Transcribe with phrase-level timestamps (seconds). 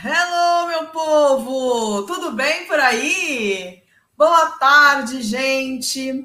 [0.00, 2.04] Hello, meu povo!
[2.04, 3.82] Tudo bem por aí?
[4.16, 6.24] Boa tarde, gente!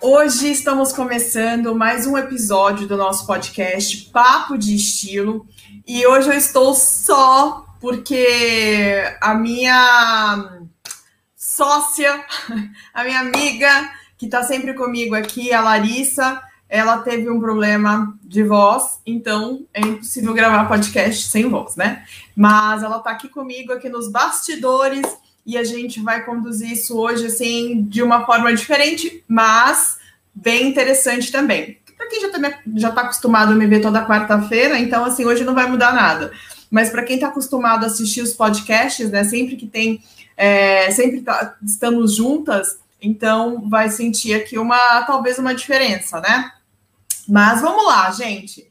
[0.00, 5.46] Hoje estamos começando mais um episódio do nosso podcast Papo de Estilo
[5.86, 10.60] e hoje eu estou só porque a minha
[11.36, 12.24] sócia,
[12.92, 16.42] a minha amiga que está sempre comigo aqui, a Larissa,
[16.72, 22.02] ela teve um problema de voz, então é impossível gravar podcast sem voz, né?
[22.34, 25.02] Mas ela está aqui comigo, aqui nos bastidores,
[25.44, 29.98] e a gente vai conduzir isso hoje, assim, de uma forma diferente, mas
[30.32, 31.76] bem interessante também.
[31.94, 35.44] Para quem já está já tá acostumado a me ver toda quarta-feira, então, assim, hoje
[35.44, 36.32] não vai mudar nada.
[36.70, 40.02] Mas para quem está acostumado a assistir os podcasts, né, sempre que tem,
[40.38, 46.50] é, sempre tá, estamos juntas, então vai sentir aqui uma, talvez uma diferença, né?
[47.28, 48.70] Mas vamos lá, gente.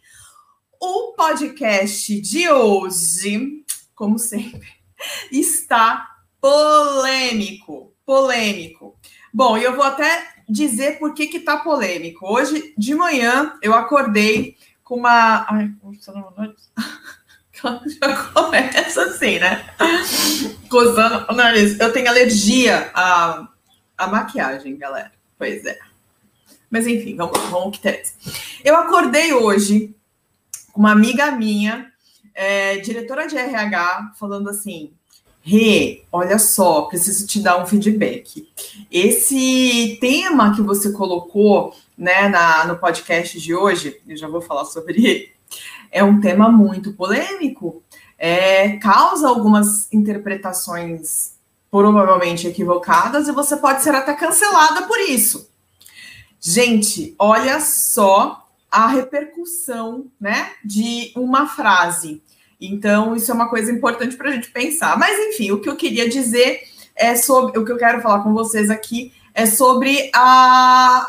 [0.79, 3.63] O podcast de hoje,
[3.95, 4.67] como sempre,
[5.31, 6.07] está
[6.39, 7.93] polêmico.
[8.05, 8.97] Polêmico.
[9.33, 12.25] Bom, eu vou até dizer por que que tá polêmico.
[12.25, 15.45] Hoje de manhã eu acordei com uma.
[15.49, 15.71] Ai,
[18.01, 19.73] já começa assim, né?
[20.67, 21.79] Coçando o nariz.
[21.79, 23.47] Eu tenho alergia à,
[23.97, 25.11] à maquiagem, galera.
[25.37, 25.90] Pois é.
[26.71, 28.13] Mas enfim, vamos, vamos que interessa.
[28.63, 29.93] Eu acordei hoje
[30.71, 31.91] com uma amiga minha,
[32.33, 34.93] é, diretora de RH, falando assim:
[35.41, 38.47] Rê, olha só, preciso te dar um feedback.
[38.89, 44.65] Esse tema que você colocou né, na, no podcast de hoje, eu já vou falar
[44.65, 45.31] sobre ele,
[45.91, 47.83] é um tema muito polêmico.
[48.17, 51.33] É, causa algumas interpretações
[51.71, 55.50] provavelmente equivocadas e você pode ser até cancelada por isso.
[56.43, 62.23] Gente, olha só a repercussão, né, de uma frase.
[62.59, 64.97] Então, isso é uma coisa importante para a gente pensar.
[64.97, 66.63] Mas, enfim, o que eu queria dizer
[66.95, 67.59] é sobre.
[67.59, 71.05] O que eu quero falar com vocês aqui é sobre a,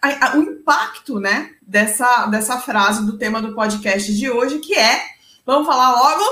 [0.00, 4.74] a, a, o impacto, né, dessa, dessa frase do tema do podcast de hoje, que
[4.74, 5.02] é:
[5.44, 6.24] vamos falar logo,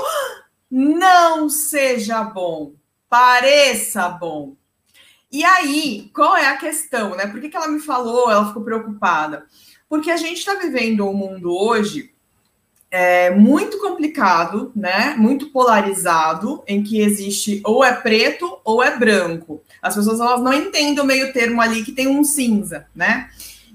[0.69, 2.73] não seja bom,
[3.09, 4.55] pareça bom.
[5.31, 7.25] E aí, qual é a questão, né?
[7.25, 9.45] Por que, que ela me falou, ela ficou preocupada?
[9.87, 12.11] Porque a gente está vivendo um mundo hoje
[12.91, 15.15] é, muito complicado, né?
[15.17, 19.63] Muito polarizado, em que existe ou é preto ou é branco.
[19.81, 23.29] As pessoas elas não entendem o meio termo ali que tem um cinza, né?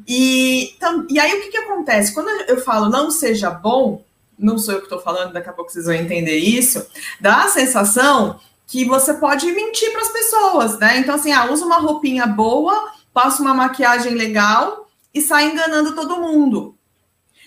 [0.06, 2.12] E, então, e aí o que, que acontece?
[2.12, 4.05] Quando eu falo não seja bom,
[4.39, 6.87] não sou eu que estou falando, daqui a pouco vocês vão entender isso,
[7.19, 10.99] dá a sensação que você pode mentir para as pessoas, né?
[10.99, 16.21] Então, assim, ah, usa uma roupinha boa, passa uma maquiagem legal e sai enganando todo
[16.21, 16.75] mundo.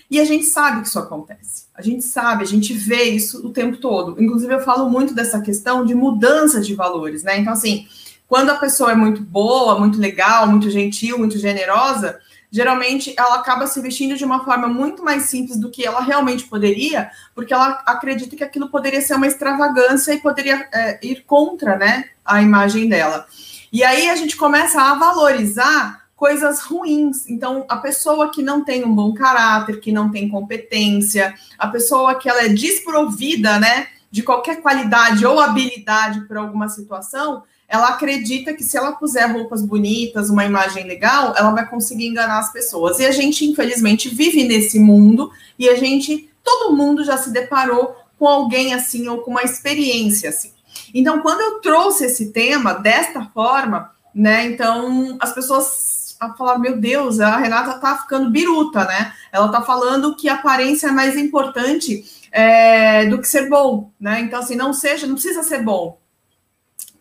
[0.09, 1.66] E a gente sabe que isso acontece.
[1.75, 4.22] A gente sabe, a gente vê isso o tempo todo.
[4.22, 7.38] Inclusive, eu falo muito dessa questão de mudança de valores, né?
[7.38, 7.88] Então, assim,
[8.28, 12.19] quando a pessoa é muito boa, muito legal, muito gentil, muito generosa,
[12.52, 16.46] geralmente ela acaba se vestindo de uma forma muito mais simples do que ela realmente
[16.46, 21.78] poderia, porque ela acredita que aquilo poderia ser uma extravagância e poderia é, ir contra
[21.78, 23.28] né, a imagem dela.
[23.72, 27.30] E aí a gente começa a valorizar coisas ruins.
[27.30, 32.16] Então, a pessoa que não tem um bom caráter, que não tem competência, a pessoa
[32.16, 38.53] que ela é desprovida, né, de qualquer qualidade ou habilidade para alguma situação, ela acredita
[38.53, 43.00] que se ela puser roupas bonitas, uma imagem legal, ela vai conseguir enganar as pessoas.
[43.00, 47.96] E a gente, infelizmente, vive nesse mundo e a gente, todo mundo já se deparou
[48.18, 50.52] com alguém assim ou com uma experiência assim.
[50.94, 56.78] Então, quando eu trouxe esse tema desta forma, né, então as pessoas a falar, meu
[56.78, 59.13] Deus, a Renata tá ficando biruta, né?
[59.31, 64.19] Ela tá falando que aparência é mais importante é, do que ser bom, né?
[64.19, 65.97] Então, assim, não seja, não precisa ser bom,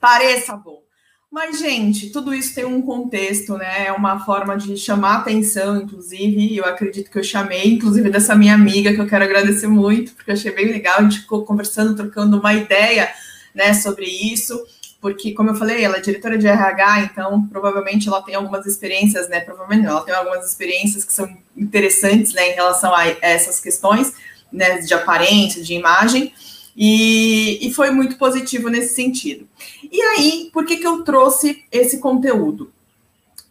[0.01, 0.83] pareça bom.
[1.31, 3.87] Mas, gente, tudo isso tem um contexto, né?
[3.89, 6.57] É uma forma de chamar atenção, inclusive.
[6.57, 10.31] Eu acredito que eu chamei, inclusive, dessa minha amiga, que eu quero agradecer muito, porque
[10.31, 10.97] eu achei bem legal.
[10.99, 13.13] A gente ficou conversando, trocando uma ideia
[13.55, 14.59] né, sobre isso.
[15.03, 19.29] Porque, como eu falei, ela é diretora de RH, então provavelmente ela tem algumas experiências,
[19.29, 19.41] né?
[19.41, 24.15] Provavelmente ela tem algumas experiências que são interessantes né, em relação a essas questões
[24.53, 26.33] né, de aparência, de imagem.
[26.81, 29.49] E, e foi muito positivo nesse sentido.
[29.91, 32.71] E aí, por que, que eu trouxe esse conteúdo?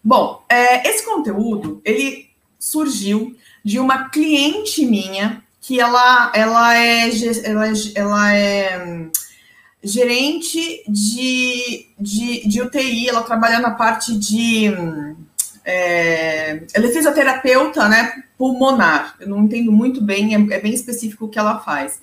[0.02, 3.36] Bom, é, esse conteúdo, ele surgiu
[3.66, 7.10] de uma cliente minha, que ela, ela, é,
[7.44, 9.10] ela, é, ela é
[9.84, 14.68] gerente de, de, de UTI, ela trabalha na parte de...
[15.66, 19.18] É, ela é fisioterapeuta né, pulmonar.
[19.20, 22.00] Eu não entendo muito bem, é, é bem específico o que ela faz.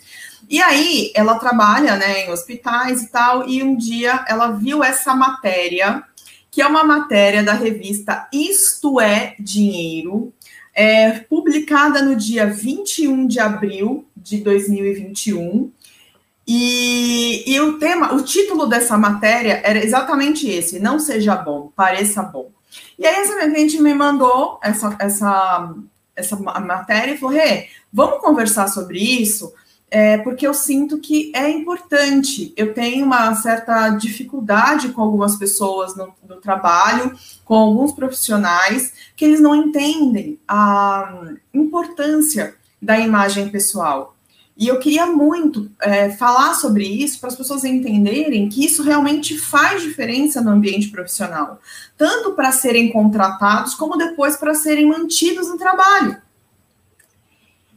[0.48, 5.14] E aí ela trabalha, né, em hospitais e tal, e um dia ela viu essa
[5.14, 6.02] matéria,
[6.50, 10.32] que é uma matéria da revista Isto é Dinheiro,
[10.74, 15.70] é, publicada no dia 21 de abril de 2021.
[16.46, 22.22] E, e o tema, o título dessa matéria era exatamente esse: Não seja bom, pareça
[22.22, 22.50] bom.
[22.98, 25.74] E aí essa minha cliente me mandou essa, essa,
[26.14, 29.54] essa matéria e falou: Rê, vamos conversar sobre isso,
[29.94, 32.52] é, porque eu sinto que é importante.
[32.56, 39.24] Eu tenho uma certa dificuldade com algumas pessoas no, no trabalho, com alguns profissionais, que
[39.24, 44.16] eles não entendem a importância da imagem pessoal.
[44.56, 49.38] E eu queria muito é, falar sobre isso para as pessoas entenderem que isso realmente
[49.38, 51.60] faz diferença no ambiente profissional,
[51.96, 56.20] tanto para serem contratados, como depois para serem mantidos no trabalho.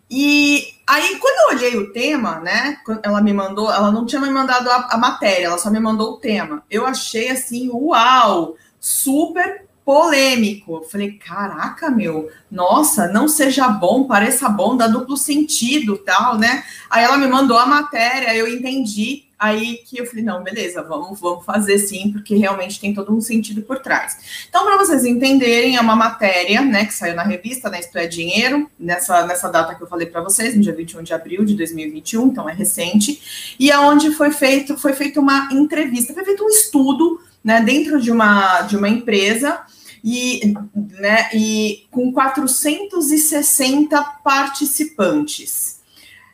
[0.10, 4.30] E aí, quando eu olhei o tema, né, ela me mandou, ela não tinha me
[4.30, 6.64] mandado a, a matéria, ela só me mandou o tema.
[6.70, 10.84] Eu achei assim, uau, super polêmico.
[10.92, 16.64] Falei, caraca, meu, nossa, não seja bom, pareça bom, dá duplo sentido, tal, né?
[16.90, 19.27] Aí ela me mandou a matéria, eu entendi.
[19.40, 23.22] Aí que eu falei, não, beleza, vamos, vamos fazer sim, porque realmente tem todo um
[23.22, 24.46] sentido por trás.
[24.50, 28.08] Então, para vocês entenderem, é uma matéria, né, que saiu na revista, né, Isto é
[28.08, 31.54] Dinheiro, nessa, nessa data que eu falei para vocês, no dia 21 de abril de
[31.56, 36.50] 2021, então é recente, e aonde foi feito, foi feita uma entrevista, foi feito um
[36.50, 39.62] estudo, né, dentro de uma, de uma empresa,
[40.04, 45.77] e, né, e com 460 participantes.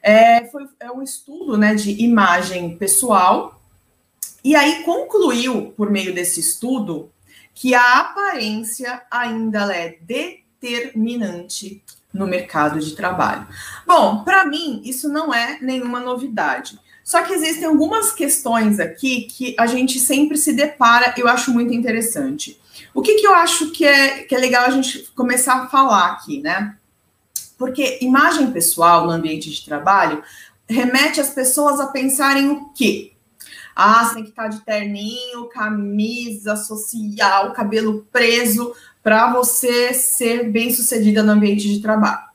[0.03, 3.61] É, foi, é um estudo né, de imagem pessoal,
[4.43, 7.09] e aí concluiu, por meio desse estudo,
[7.55, 11.81] que a aparência ainda é determinante
[12.13, 13.47] no mercado de trabalho.
[13.87, 16.77] Bom, para mim, isso não é nenhuma novidade.
[17.03, 21.73] Só que existem algumas questões aqui que a gente sempre se depara, eu acho muito
[21.73, 22.59] interessante.
[22.93, 26.11] O que, que eu acho que é, que é legal a gente começar a falar
[26.11, 26.75] aqui, né?
[27.63, 30.21] Porque imagem pessoal no ambiente de trabalho
[30.67, 33.13] remete as pessoas a pensarem o quê?
[33.73, 40.73] Ah, você tem que estar de terninho, camisa social, cabelo preso, para você ser bem
[40.73, 42.25] sucedida no ambiente de trabalho.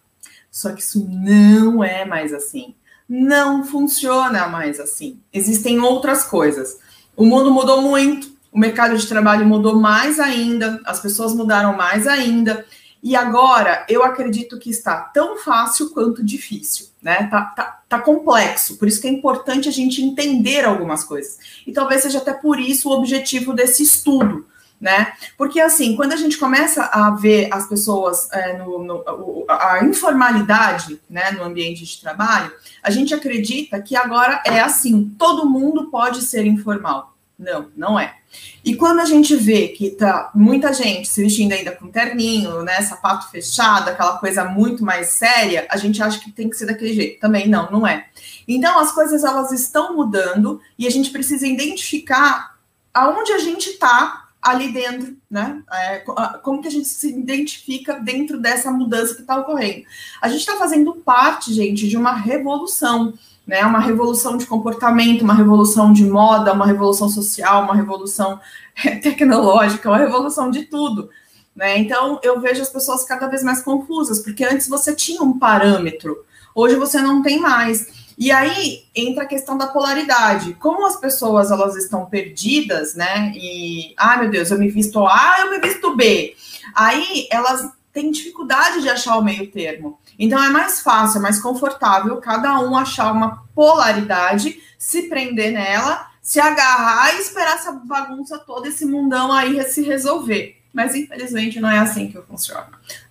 [0.50, 2.74] Só que isso não é mais assim.
[3.06, 5.20] Não funciona mais assim.
[5.30, 6.78] Existem outras coisas.
[7.14, 12.06] O mundo mudou muito, o mercado de trabalho mudou mais ainda, as pessoas mudaram mais
[12.06, 12.64] ainda.
[13.02, 17.28] E agora eu acredito que está tão fácil quanto difícil, né?
[17.30, 21.38] Tá, tá, tá, complexo, por isso que é importante a gente entender algumas coisas.
[21.66, 24.44] E talvez seja até por isso o objetivo desse estudo,
[24.80, 25.12] né?
[25.36, 31.00] Porque assim, quando a gente começa a ver as pessoas é, no, no, a informalidade
[31.08, 32.52] né, no ambiente de trabalho,
[32.82, 37.14] a gente acredita que agora é assim, todo mundo pode ser informal.
[37.38, 38.16] Não, não é.
[38.64, 42.82] E quando a gente vê que tá muita gente se vestindo ainda com terninho, né,
[42.82, 46.92] sapato fechado, aquela coisa muito mais séria, a gente acha que tem que ser daquele
[46.92, 47.20] jeito.
[47.20, 48.06] Também não, não é.
[48.46, 52.58] Então as coisas elas estão mudando e a gente precisa identificar
[52.92, 55.62] aonde a gente está ali dentro, né?
[55.72, 55.98] É,
[56.42, 59.84] como que a gente se identifica dentro dessa mudança que está ocorrendo?
[60.22, 63.14] A gente está fazendo parte, gente, de uma revolução
[63.48, 63.64] né?
[63.64, 68.38] Uma revolução de comportamento, uma revolução de moda, uma revolução social, uma revolução
[69.02, 71.08] tecnológica, uma revolução de tudo.
[71.56, 71.78] Né?
[71.78, 76.24] Então eu vejo as pessoas cada vez mais confusas, porque antes você tinha um parâmetro,
[76.54, 78.06] hoje você não tem mais.
[78.18, 80.52] E aí entra a questão da polaridade.
[80.54, 83.32] Como as pessoas elas estão perdidas, né?
[83.34, 86.36] E ah, meu Deus, eu me visto A, eu me visto B.
[86.74, 89.98] Aí elas têm dificuldade de achar o meio termo.
[90.18, 96.08] Então é mais fácil, é mais confortável cada um achar uma polaridade, se prender nela,
[96.20, 100.60] se agarrar e esperar essa bagunça toda, esse mundão aí se resolver.
[100.72, 102.68] Mas infelizmente não é assim que funciona.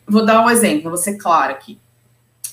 [0.08, 1.80] Vou dar um exemplo, vou ser clara aqui.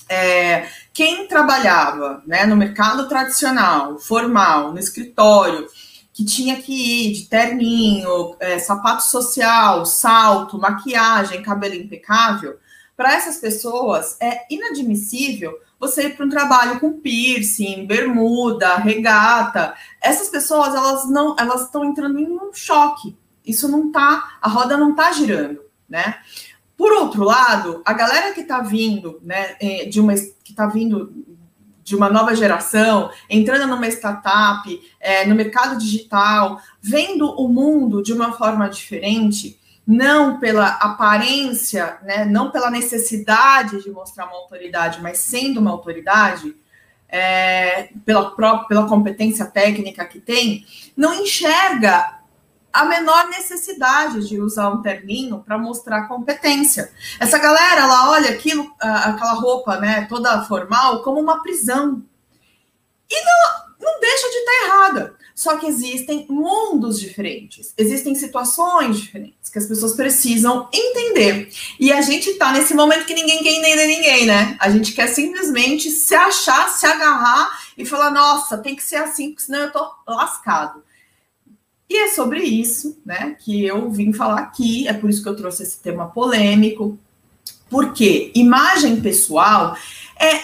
[0.07, 5.67] É, quem trabalhava né, no mercado tradicional, formal, no escritório,
[6.13, 12.57] que tinha que ir de terninho, é, sapato social, salto, maquiagem, cabelo impecável,
[12.95, 19.75] para essas pessoas, é inadmissível você ir para um trabalho com piercing, bermuda, regata.
[20.01, 23.15] Essas pessoas, elas não, elas estão entrando em um choque.
[23.45, 26.15] Isso não tá, a roda não tá girando, né?
[26.77, 31.13] Por outro lado, a galera que está vindo, né, é, de uma que está vindo
[31.83, 38.11] de uma nova geração, entrando numa startup, é, no mercado digital, vendo o mundo de
[38.11, 45.19] uma forma diferente, não pela aparência, né, não pela necessidade de mostrar uma autoridade, mas
[45.19, 46.55] sendo uma autoridade,
[47.07, 50.65] é, pela, própria, pela competência técnica que tem,
[50.97, 52.19] não enxerga
[52.73, 56.91] a menor necessidade de usar um terninho para mostrar competência.
[57.17, 62.03] Essa galera, ela olha aquilo, aquela roupa, né, toda formal, como uma prisão.
[63.09, 65.15] E não, não deixa de estar tá errada.
[65.35, 71.49] Só que existem mundos diferentes, existem situações diferentes que as pessoas precisam entender.
[71.77, 74.55] E a gente está nesse momento que ninguém quer entender ninguém, né?
[74.61, 79.31] A gente quer simplesmente se achar, se agarrar e falar: nossa, tem que ser assim,
[79.31, 80.81] porque senão eu tô lascado.
[81.89, 84.87] E é sobre isso, né, que eu vim falar aqui.
[84.87, 86.97] É por isso que eu trouxe esse tema polêmico,
[87.69, 89.75] porque imagem pessoal
[90.17, 90.41] é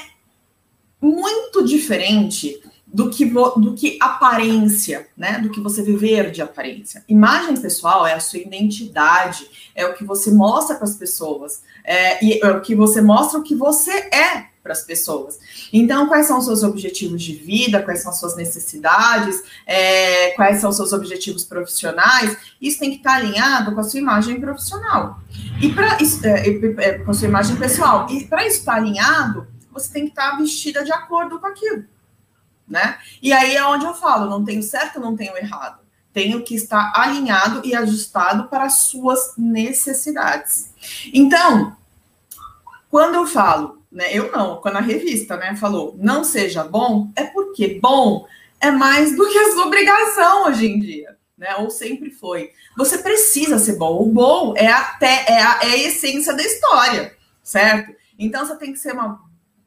[0.99, 2.61] muito diferente
[2.93, 5.39] do que, do que aparência, né?
[5.39, 7.03] Do que você viver de aparência.
[7.07, 12.23] Imagem pessoal é a sua identidade, é o que você mostra para as pessoas, é,
[12.23, 15.39] e é o que você mostra o que você é para as pessoas.
[15.73, 20.59] Então, quais são os seus objetivos de vida, quais são as suas necessidades, é, quais
[20.59, 25.19] são os seus objetivos profissionais, isso tem que estar alinhado com a sua imagem profissional.
[25.59, 28.07] E para é, é, com a sua imagem pessoal.
[28.09, 31.85] E para isso estar alinhado, você tem que estar vestida de acordo com aquilo
[32.71, 32.97] né?
[33.21, 35.81] E aí é onde eu falo, não tenho certo, não tenho errado.
[36.13, 40.71] Tenho que estar alinhado e ajustado para as suas necessidades.
[41.13, 41.75] Então,
[42.89, 47.25] quando eu falo, né, eu não, quando a revista, né, falou, não seja bom, é
[47.25, 48.25] porque bom
[48.59, 51.55] é mais do que a sua obrigação hoje em dia, né?
[51.55, 52.51] Ou sempre foi.
[52.77, 54.01] Você precisa ser bom.
[54.01, 57.93] O bom é até é a, é a essência da história, certo?
[58.19, 59.19] Então você tem que ser uma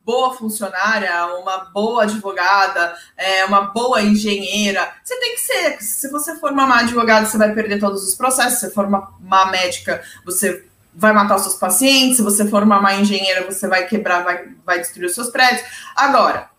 [0.04, 4.92] boa funcionária, uma boa advogada, é, uma boa engenheira.
[5.02, 5.82] Você tem que ser.
[5.82, 8.60] Se você for uma má advogada, você vai perder todos os processos.
[8.60, 12.18] Se você for uma má médica, você vai matar os seus pacientes.
[12.18, 15.66] Se você for uma má engenheira, você vai quebrar, vai, vai destruir os seus prédios.
[15.96, 16.50] Agora,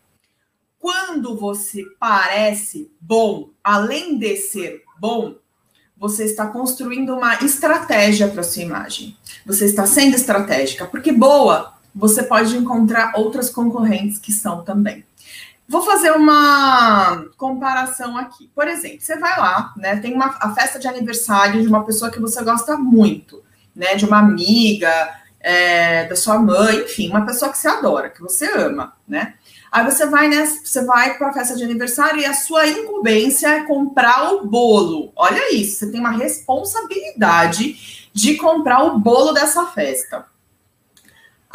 [0.79, 5.35] quando você parece bom, além de ser bom,
[5.97, 9.17] você está construindo uma estratégia para sua imagem.
[9.45, 15.05] Você está sendo estratégica, porque boa você pode encontrar outras concorrentes que são também.
[15.67, 18.51] Vou fazer uma comparação aqui.
[18.53, 19.95] Por exemplo, você vai lá, né?
[19.95, 23.41] Tem uma a festa de aniversário de uma pessoa que você gosta muito,
[23.75, 23.95] né?
[23.95, 24.91] De uma amiga,
[25.39, 29.35] é, da sua mãe, enfim, uma pessoa que você adora, que você ama, né?
[29.71, 30.45] Aí você vai, né?
[30.45, 35.11] Você vai para a festa de aniversário e a sua incumbência é comprar o bolo.
[35.15, 40.25] Olha isso, você tem uma responsabilidade de comprar o bolo dessa festa.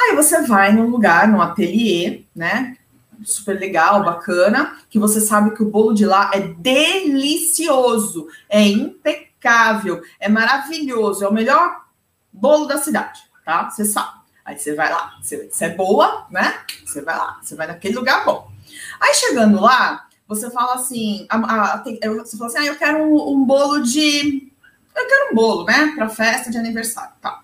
[0.01, 2.77] Aí você vai num lugar, num ateliê, né?
[3.23, 10.03] Super legal, bacana, que você sabe que o bolo de lá é delicioso, é impecável,
[10.19, 11.85] é maravilhoso, é o melhor
[12.33, 13.69] bolo da cidade, tá?
[13.69, 14.21] Você sabe.
[14.43, 16.61] Aí você vai lá, você, você é boa, né?
[16.85, 18.51] Você vai lá, você vai naquele lugar bom.
[18.99, 22.99] Aí chegando lá, você fala assim, a, a, tem, você fala assim, ah, eu quero
[23.03, 24.51] um, um, bolo de,
[24.97, 27.43] eu quero um bolo, né, para festa de aniversário, tá?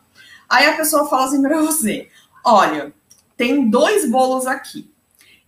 [0.48, 2.08] Aí a pessoa fala assim para você,
[2.48, 2.94] Olha,
[3.36, 4.88] tem dois bolos aqui.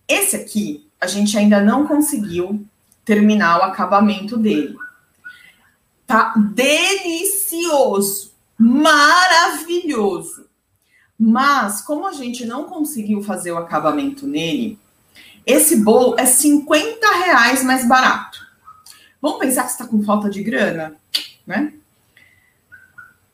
[0.05, 2.67] Esse aqui, a gente ainda não conseguiu
[3.05, 4.75] terminar o acabamento dele.
[6.05, 10.49] Tá delicioso, maravilhoso.
[11.17, 14.77] Mas, como a gente não conseguiu fazer o acabamento nele,
[15.45, 18.45] esse bolo é 50 reais mais barato.
[19.21, 20.97] Vamos pensar que está com falta de grana,
[21.47, 21.73] né?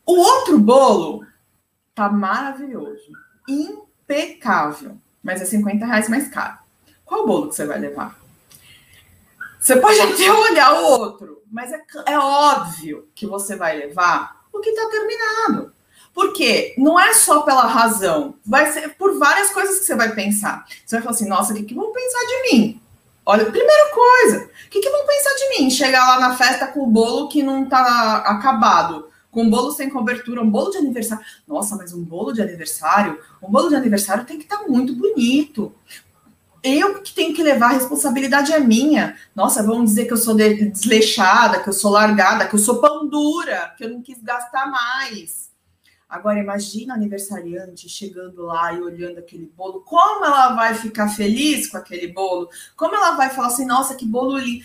[0.06, 1.26] O outro bolo
[1.96, 6.58] tá maravilhoso impecável, mas é 50 reais mais caro.
[7.04, 8.20] Qual bolo que você vai levar?
[9.60, 14.60] Você pode até olhar o outro, mas é, é óbvio que você vai levar o
[14.60, 15.74] que está terminado.
[16.14, 20.66] Porque não é só pela razão, vai ser por várias coisas que você vai pensar.
[20.86, 22.82] Você vai falar assim, nossa, o que, que vão pensar de mim?
[23.26, 25.70] Olha, primeira coisa, o que, que vão pensar de mim?
[25.70, 30.42] Chegar lá na festa com o bolo que não está acabado com bolo sem cobertura,
[30.42, 31.26] um bolo de aniversário.
[31.46, 34.96] Nossa, mas um bolo de aniversário, um bolo de aniversário tem que estar tá muito
[34.96, 35.76] bonito.
[36.64, 39.18] Eu que tenho que levar a responsabilidade é minha.
[39.36, 43.06] Nossa, vão dizer que eu sou desleixada, que eu sou largada, que eu sou pão
[43.06, 45.50] dura, que eu não quis gastar mais.
[46.08, 51.68] Agora imagina a aniversariante chegando lá e olhando aquele bolo, como ela vai ficar feliz
[51.68, 52.48] com aquele bolo?
[52.78, 54.64] Como ela vai falar assim, nossa, que bolo lindo.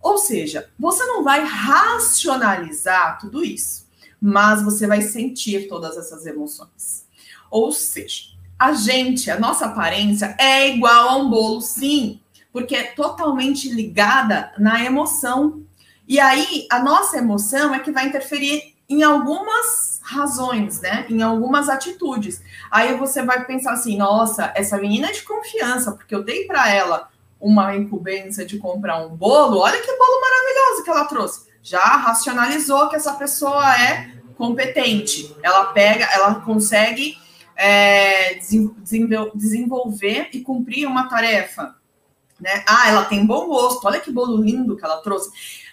[0.00, 3.81] Ou seja, você não vai racionalizar tudo isso
[4.22, 7.04] mas você vai sentir todas essas emoções.
[7.50, 8.26] Ou seja,
[8.56, 12.20] a gente, a nossa aparência é igual a um bolo, sim,
[12.52, 15.62] porque é totalmente ligada na emoção.
[16.06, 21.04] E aí, a nossa emoção é que vai interferir em algumas razões, né?
[21.10, 22.40] Em algumas atitudes.
[22.70, 26.70] Aí você vai pensar assim: nossa, essa menina é de confiança, porque eu dei para
[26.70, 27.08] ela
[27.40, 31.50] uma incumbência de comprar um bolo, olha que bolo maravilhoso que ela trouxe.
[31.60, 34.11] Já racionalizou que essa pessoa é
[34.42, 35.32] competente.
[35.40, 37.16] Ela pega, ela consegue
[37.54, 38.40] é,
[39.36, 41.76] desenvolver e cumprir uma tarefa.
[42.40, 42.64] Né?
[42.66, 45.30] Ah, ela tem bom gosto, olha que bolo lindo que ela trouxe.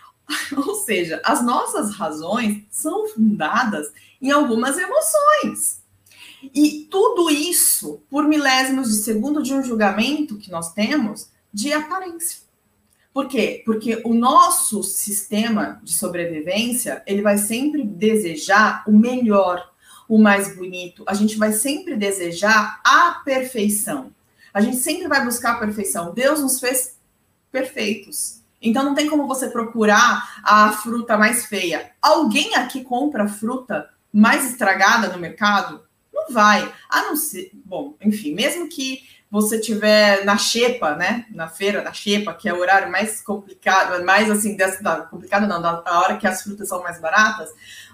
[0.55, 3.87] Ou seja, as nossas razões são fundadas
[4.21, 5.81] em algumas emoções.
[6.53, 12.41] E tudo isso por milésimos de segundo de um julgamento que nós temos de aparência.
[13.13, 13.63] Por quê?
[13.65, 19.71] Porque o nosso sistema de sobrevivência, ele vai sempre desejar o melhor,
[20.07, 21.03] o mais bonito.
[21.07, 24.11] A gente vai sempre desejar a perfeição.
[24.53, 26.13] A gente sempre vai buscar a perfeição.
[26.13, 26.97] Deus nos fez
[27.51, 28.41] perfeitos.
[28.61, 31.91] Então não tem como você procurar a fruta mais feia.
[32.01, 35.81] Alguém aqui compra fruta mais estragada no mercado?
[36.13, 36.71] Não vai.
[36.89, 41.25] A não ser, bom, enfim, mesmo que você tiver na xepa, né?
[41.29, 45.47] Na feira da xepa, que é o horário mais complicado, mais assim, dessa, da, complicado
[45.47, 47.49] não, da hora que as frutas são mais baratas,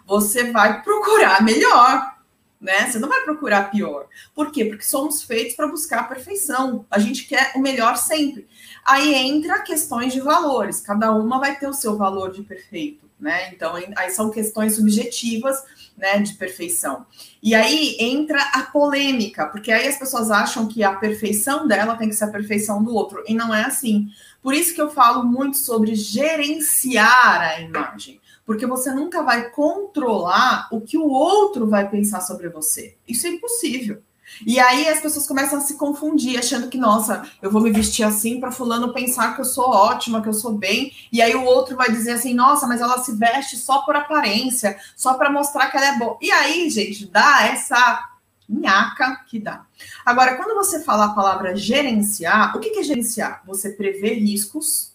[0.06, 2.16] você vai procurar melhor,
[2.60, 2.90] né?
[2.90, 4.08] Você não vai procurar pior.
[4.34, 4.66] Por quê?
[4.66, 6.86] Porque somos feitos para buscar a perfeição.
[6.90, 8.48] A gente quer o melhor sempre.
[8.86, 10.80] Aí entra questões de valores.
[10.80, 13.52] Cada uma vai ter o seu valor de perfeito, né?
[13.54, 15.64] Então, aí são questões subjetivas
[15.98, 17.06] né, de perfeição.
[17.42, 22.10] E aí entra a polêmica, porque aí as pessoas acham que a perfeição dela tem
[22.10, 24.08] que ser a perfeição do outro, e não é assim.
[24.42, 30.68] Por isso que eu falo muito sobre gerenciar a imagem, porque você nunca vai controlar
[30.72, 32.96] o que o outro vai pensar sobre você.
[33.08, 34.02] Isso é impossível.
[34.46, 38.04] E aí as pessoas começam a se confundir, achando que, nossa, eu vou me vestir
[38.04, 40.92] assim para fulano pensar que eu sou ótima, que eu sou bem.
[41.12, 44.78] E aí o outro vai dizer assim, nossa, mas ela se veste só por aparência,
[44.96, 46.18] só para mostrar que ela é boa.
[46.22, 48.10] E aí, gente, dá essa
[48.48, 49.66] nhaca que dá.
[50.06, 53.42] Agora, quando você fala a palavra gerenciar, o que é gerenciar?
[53.46, 54.94] Você prevê riscos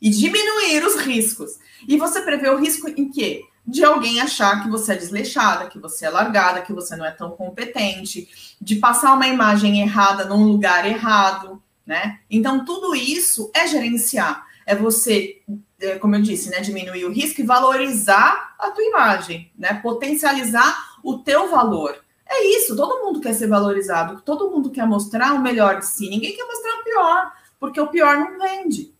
[0.00, 1.58] e diminuir os riscos.
[1.86, 3.42] E você prevê o risco em quê?
[3.66, 7.10] De alguém achar que você é desleixada, que você é largada, que você não é
[7.10, 12.20] tão competente, de passar uma imagem errada num lugar errado, né?
[12.30, 14.46] Então, tudo isso é gerenciar.
[14.66, 15.42] É você,
[15.80, 19.74] é, como eu disse, né, diminuir o risco e valorizar a tua imagem, né?
[19.82, 22.04] Potencializar o teu valor.
[22.26, 26.08] É isso, todo mundo quer ser valorizado, todo mundo quer mostrar o melhor de si,
[26.08, 28.94] ninguém quer mostrar o pior, porque o pior não vende,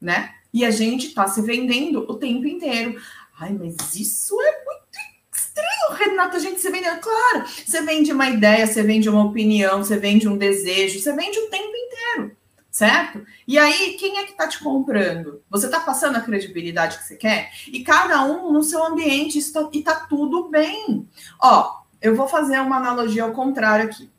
[0.00, 0.34] né?
[0.52, 3.00] E a gente está se vendendo o tempo inteiro.
[3.38, 4.84] Ai, mas isso é muito
[5.32, 6.38] estranho, Renata.
[6.38, 6.86] Gente se vende.
[7.00, 11.38] Claro, você vende uma ideia, você vende uma opinião, você vende um desejo, você vende
[11.38, 12.36] o tempo inteiro,
[12.70, 13.24] certo?
[13.46, 15.42] E aí, quem é que está te comprando?
[15.50, 17.50] Você está passando a credibilidade que você quer?
[17.66, 21.08] E cada um no seu ambiente, isso tá, e tá tudo bem.
[21.40, 24.10] Ó, eu vou fazer uma analogia ao contrário aqui.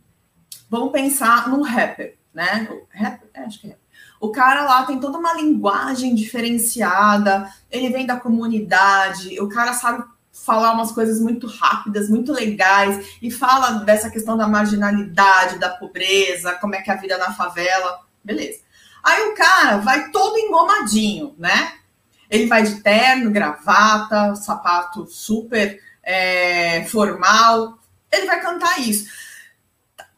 [0.69, 2.67] Vamos pensar num rapper, né?
[2.89, 3.29] Rapper?
[3.33, 3.77] É, acho que é.
[4.25, 10.03] O cara lá tem toda uma linguagem diferenciada, ele vem da comunidade, o cara sabe
[10.33, 16.55] falar umas coisas muito rápidas, muito legais, e fala dessa questão da marginalidade, da pobreza,
[16.55, 18.61] como é que é a vida na favela, beleza.
[19.03, 21.73] Aí o cara vai todo engomadinho, né?
[22.27, 27.77] Ele vai de terno, gravata, sapato super é, formal,
[28.11, 29.07] ele vai cantar isso.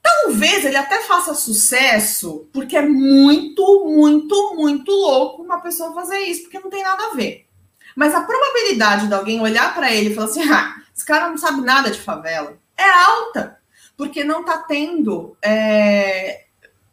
[0.08, 6.44] Talvez ele até faça sucesso, porque é muito, muito, muito louco uma pessoa fazer isso,
[6.44, 7.46] porque não tem nada a ver.
[7.94, 11.38] Mas a probabilidade de alguém olhar para ele e falar assim: ah, esse cara não
[11.38, 13.60] sabe nada de favela, é alta,
[13.98, 16.46] porque não está tendo é,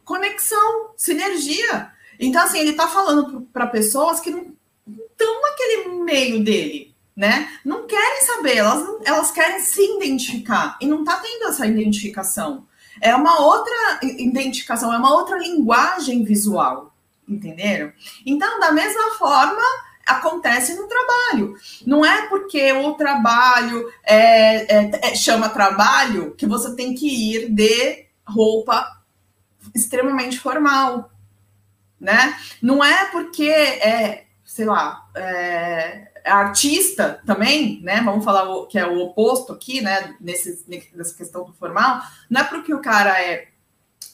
[0.04, 1.92] conexão, sinergia.
[2.18, 4.52] Então, assim, ele está falando para pessoas que não
[4.88, 7.48] estão naquele meio dele, né?
[7.64, 12.66] Não querem saber, elas, elas querem se identificar e não está tendo essa identificação
[13.04, 16.90] é uma outra identificação, é uma outra linguagem visual,
[17.28, 17.92] entenderam?
[18.24, 19.60] Então, da mesma forma,
[20.06, 21.54] acontece no trabalho.
[21.86, 27.50] Não é porque o trabalho é, é, é, chama trabalho que você tem que ir
[27.50, 29.02] de roupa
[29.74, 31.10] extremamente formal,
[32.00, 32.38] né?
[32.62, 38.00] Não é porque é, sei lá, é, artista também, né?
[38.02, 40.16] Vamos falar o, que é o oposto aqui, né?
[40.20, 43.48] Nesse, nessa questão do formal, não é porque o cara é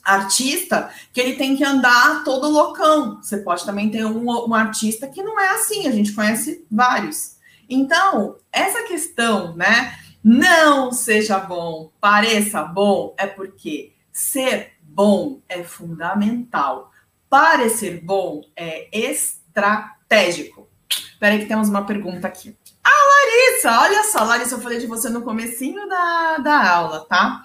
[0.03, 3.21] artista que ele tem que andar todo loucão.
[3.23, 7.37] Você pode também ter um, um artista que não é assim, a gente conhece vários.
[7.69, 9.97] Então, essa questão, né?
[10.23, 16.91] Não seja bom, pareça bom, é porque ser bom é fundamental.
[17.29, 20.60] Parecer bom é estratégico.
[20.91, 22.57] Espera aí que temos uma pergunta aqui.
[22.83, 27.45] Ah, Larissa, olha só, Larissa, eu falei de você no comecinho da, da aula, tá?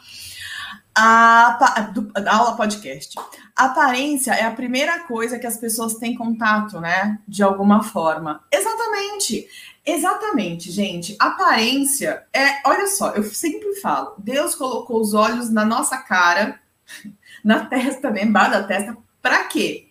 [0.97, 3.15] A, do, da aula podcast.
[3.55, 7.19] A aparência é a primeira coisa que as pessoas têm contato, né?
[7.27, 8.41] De alguma forma.
[8.51, 9.47] Exatamente.
[9.85, 11.15] Exatamente, gente.
[11.19, 12.67] Aparência é.
[12.67, 16.59] Olha só, eu sempre falo: Deus colocou os olhos na nossa cara,
[17.43, 18.23] na testa, né?
[18.23, 18.97] Embaixo da testa.
[19.21, 19.84] Para quê?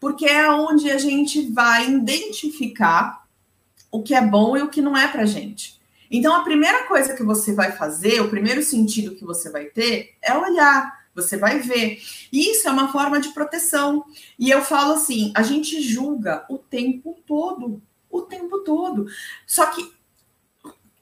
[0.00, 3.24] Porque é onde a gente vai identificar
[3.90, 5.78] o que é bom e o que não é pra gente.
[6.10, 10.16] Então, a primeira coisa que você vai fazer, o primeiro sentido que você vai ter
[10.20, 11.00] é olhar.
[11.14, 12.00] Você vai ver.
[12.32, 14.04] Isso é uma forma de proteção.
[14.38, 17.80] E eu falo assim: a gente julga o tempo todo.
[18.10, 19.06] O tempo todo.
[19.46, 19.92] Só que,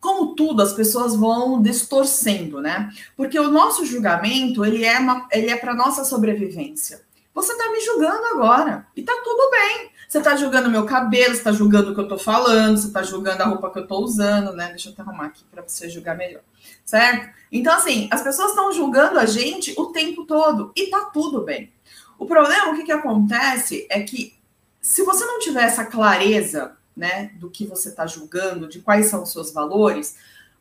[0.01, 2.91] como tudo, as pessoas vão distorcendo, né?
[3.17, 4.99] Porque o nosso julgamento, ele é,
[5.33, 7.08] ele é para nossa sobrevivência.
[7.39, 8.85] Você está me julgando agora.
[8.97, 9.93] E tá tudo bem.
[10.09, 13.03] Você está julgando meu cabelo, você está julgando o que eu estou falando, você está
[13.03, 14.71] julgando a roupa que eu estou usando, né?
[14.71, 16.43] Deixa eu te arrumar aqui para você julgar melhor,
[16.85, 17.33] certo?
[17.53, 21.73] Então, assim, as pessoas estão julgando a gente o tempo todo e tá tudo bem.
[22.19, 24.35] O problema, o que, que acontece é que
[24.81, 29.23] se você não tiver essa clareza, né, do que você está julgando, de quais são
[29.23, 30.17] os seus valores,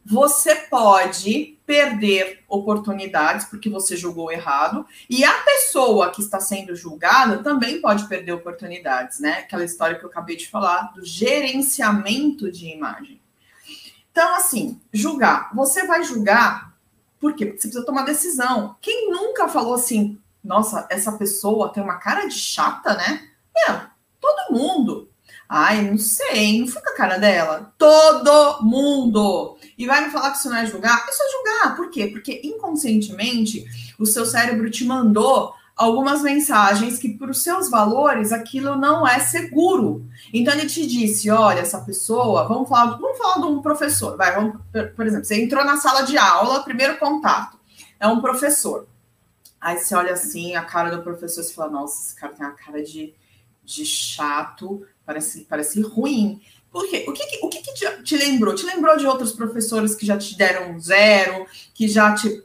[0.10, 7.44] você pode perder oportunidades porque você julgou errado, e a pessoa que está sendo julgada
[7.44, 9.40] também pode perder oportunidades, né?
[9.40, 13.20] Aquela história que eu acabei de falar do gerenciamento de imagem.
[14.12, 15.52] Então, assim, julgar.
[15.54, 16.74] Você vai julgar
[17.20, 17.46] por quê?
[17.46, 18.76] Porque você precisa tomar decisão.
[18.82, 23.28] Quem nunca falou assim, nossa, essa pessoa tem uma cara de chata, né?
[23.56, 23.82] Meu,
[24.22, 25.10] todo mundo.
[25.50, 27.74] Ai, não sei, não fica a cara dela.
[27.78, 29.58] Todo mundo.
[29.78, 31.06] E vai me falar que isso não é julgar?
[31.10, 31.76] Isso é julgar.
[31.76, 32.08] Por quê?
[32.08, 33.66] Porque inconscientemente
[33.98, 39.20] o seu cérebro te mandou algumas mensagens que, para os seus valores, aquilo não é
[39.20, 40.06] seguro.
[40.34, 44.18] Então ele te disse: olha, essa pessoa, vamos falar, vamos falar de um professor.
[44.18, 44.60] Vai, vamos,
[44.96, 47.58] por exemplo, você entrou na sala de aula, primeiro contato.
[48.00, 48.88] É um professor.
[49.62, 52.54] Aí você olha assim, a cara do professor, você fala, nossa, esse cara tem uma
[52.54, 53.14] cara de,
[53.64, 56.42] de chato Parece, parece ruim.
[56.70, 57.06] Por quê?
[57.08, 58.54] O que, o que, te, te lembrou?
[58.54, 62.44] Te lembrou de outros professores que já te deram zero, que já te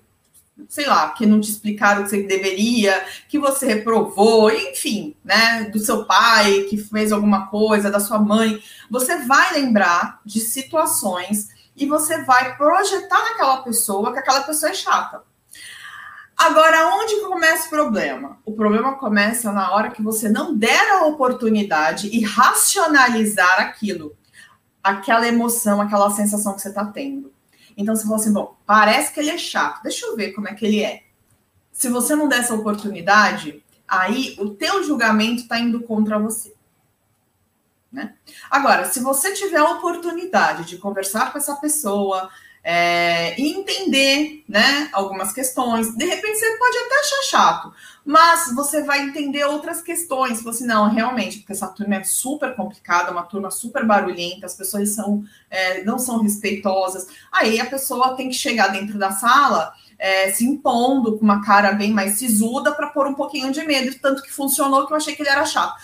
[0.69, 5.65] sei lá, que não te explicaram o que você deveria, que você reprovou, enfim, né,
[5.73, 11.49] do seu pai que fez alguma coisa, da sua mãe, você vai lembrar de situações
[11.75, 15.23] e você vai projetar naquela pessoa que aquela pessoa é chata.
[16.43, 18.37] Agora, onde começa o problema?
[18.45, 24.17] O problema começa na hora que você não der a oportunidade e racionalizar aquilo,
[24.83, 27.33] aquela emoção, aquela sensação que você está tendo.
[27.77, 30.55] Então, você fala assim: bom, parece que ele é chato, deixa eu ver como é
[30.55, 31.05] que ele é.
[31.71, 36.53] Se você não der essa oportunidade, aí o teu julgamento está indo contra você.
[37.93, 38.15] Né?
[38.51, 42.29] Agora, se você tiver a oportunidade de conversar com essa pessoa,
[42.65, 45.95] é, e entender né, algumas questões.
[45.97, 47.73] De repente você pode até achar chato,
[48.05, 50.43] mas você vai entender outras questões.
[50.43, 54.55] Você assim, não, realmente, porque essa turma é super complicada, uma turma super barulhenta, as
[54.55, 57.09] pessoas são, é, não são respeitosas.
[57.33, 59.73] Aí a pessoa tem que chegar dentro da sala.
[59.99, 63.97] É, se impondo com uma cara bem mais sisuda para pôr um pouquinho de medo,
[64.01, 65.77] tanto que funcionou que eu achei que ele era chato.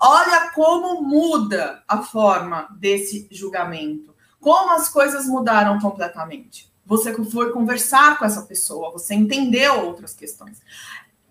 [0.00, 4.09] Olha como muda a forma desse julgamento
[4.40, 6.70] como as coisas mudaram completamente.
[6.86, 10.60] Você foi conversar com essa pessoa, você entendeu outras questões.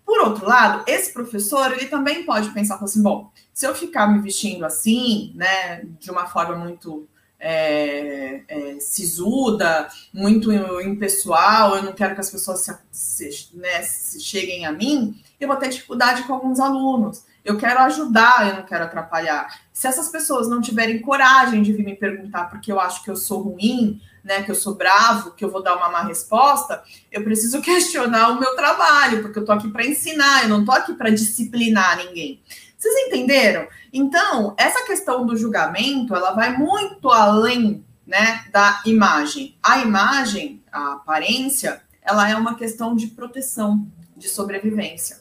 [0.04, 4.20] Por outro lado, esse professor, ele também pode pensar assim, bom, se eu ficar me
[4.20, 7.06] vestindo assim, né, de uma forma muito
[7.38, 14.20] é, é, sisuda, muito impessoal, eu não quero que as pessoas se, se, né, se
[14.20, 17.24] cheguem a mim, eu vou ter dificuldade com alguns alunos.
[17.44, 19.60] Eu quero ajudar, eu não quero atrapalhar.
[19.72, 23.16] Se essas pessoas não tiverem coragem de vir me perguntar porque eu acho que eu
[23.16, 27.24] sou ruim, né, que eu sou bravo, que eu vou dar uma má resposta, eu
[27.24, 30.92] preciso questionar o meu trabalho, porque eu tô aqui para ensinar, eu não tô aqui
[30.92, 32.42] para disciplinar ninguém.
[32.76, 33.68] Vocês entenderam?
[33.92, 39.56] Então, essa questão do julgamento, ela vai muito além, né, da imagem.
[39.62, 45.20] A imagem, a aparência, ela é uma questão de proteção, de sobrevivência.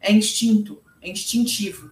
[0.00, 1.90] É instinto é instintivo,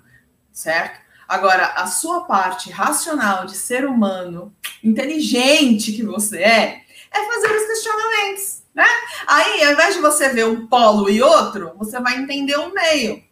[0.53, 1.01] certo?
[1.29, 7.67] Agora, a sua parte racional de ser humano, inteligente que você é, é fazer os
[7.67, 8.87] questionamentos, né?
[9.27, 13.23] Aí, ao invés de você ver um polo e outro, você vai entender o meio.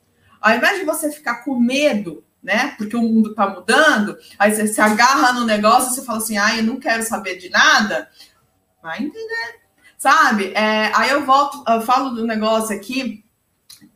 [0.40, 2.74] Ao invés de você ficar com medo, né?
[2.76, 6.36] Porque o mundo tá mudando, aí você se agarra no negócio e você fala assim,
[6.36, 8.08] ah, eu não quero saber de nada,
[8.82, 9.60] vai entender,
[9.98, 10.52] sabe?
[10.54, 13.25] É, aí eu volto, eu falo do negócio aqui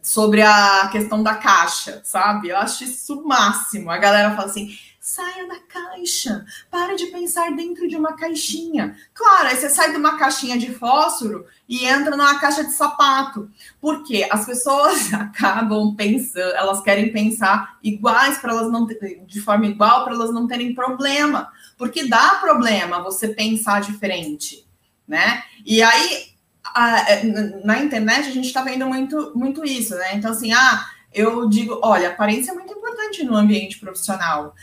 [0.02, 2.48] sobre a questão da caixa, sabe?
[2.48, 3.90] Eu acho isso o máximo.
[3.90, 6.44] A galera fala assim: Saia da caixa.
[6.70, 8.94] Pare de pensar dentro de uma caixinha.
[9.14, 13.50] Claro, aí você sai de uma caixinha de fósforo e entra numa caixa de sapato.
[13.80, 20.04] Porque as pessoas acabam pensando, elas querem pensar iguais para elas não de forma igual
[20.04, 21.50] para elas não terem problema.
[21.78, 24.66] Porque dá problema você pensar diferente,
[25.08, 25.42] né?
[25.64, 26.26] E aí
[26.64, 27.24] a, é,
[27.64, 30.14] na internet a gente está vendo muito, muito isso, né?
[30.14, 34.54] Então, assim, ah, eu digo, olha, aparência é muito importante no ambiente profissional.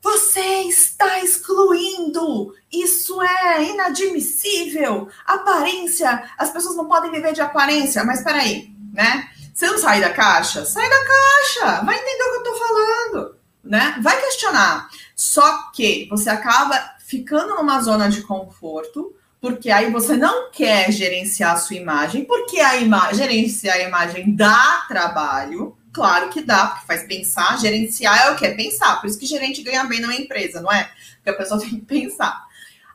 [0.00, 2.54] Você está excluindo!
[2.72, 5.08] Isso é inadmissível!
[5.26, 9.28] Aparência, as pessoas não podem viver de aparência, mas peraí, né?
[9.52, 10.64] Você não sai da caixa?
[10.64, 11.84] Sai da caixa!
[11.84, 13.98] Vai entender o que eu tô falando, né?
[14.00, 14.88] Vai questionar.
[15.16, 21.54] Só que você acaba ficando numa zona de conforto, porque aí você não quer gerenciar
[21.54, 26.86] a sua imagem, porque a ima gerenciar a imagem dá trabalho, Claro que dá, porque
[26.86, 28.46] faz pensar, gerenciar é o que?
[28.46, 29.00] É pensar.
[29.00, 30.90] Por isso que gerente ganha bem numa empresa, não é?
[31.16, 32.46] Porque a pessoa tem que pensar.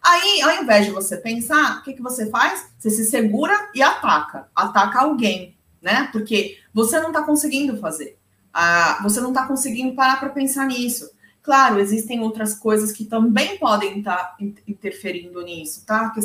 [0.01, 2.67] Aí, ao invés de você pensar, o que, que você faz?
[2.79, 4.47] Você se segura e ataca.
[4.55, 6.09] Ataca alguém, né?
[6.11, 8.17] Porque você não está conseguindo fazer.
[8.53, 11.09] Ah, você não está conseguindo parar para pensar nisso.
[11.43, 16.09] Claro, existem outras coisas que também podem estar tá interferindo nisso, tá?
[16.09, 16.21] Que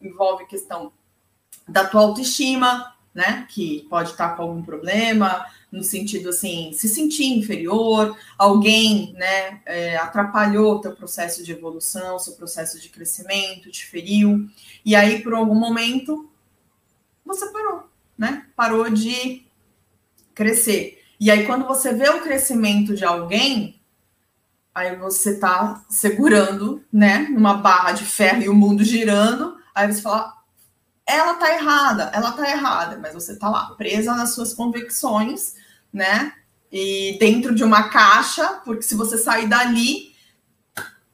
[0.00, 0.92] envolve questão
[1.68, 3.44] da tua autoestima, né?
[3.50, 9.60] Que pode estar tá com algum problema, no sentido assim, se sentir inferior, alguém né,
[9.66, 14.48] é, atrapalhou teu processo de evolução, seu processo de crescimento, te feriu,
[14.84, 16.30] e aí por algum momento
[17.24, 18.46] você parou, né?
[18.54, 19.44] Parou de
[20.32, 21.02] crescer.
[21.18, 23.75] E aí, quando você vê o crescimento de alguém,
[24.76, 30.02] aí você está segurando, né, numa barra de ferro e o mundo girando, aí você
[30.02, 30.34] fala,
[31.06, 35.54] ela tá errada, ela tá errada, mas você tá lá presa nas suas convicções,
[35.90, 36.30] né?
[36.70, 40.14] E dentro de uma caixa, porque se você sair dali,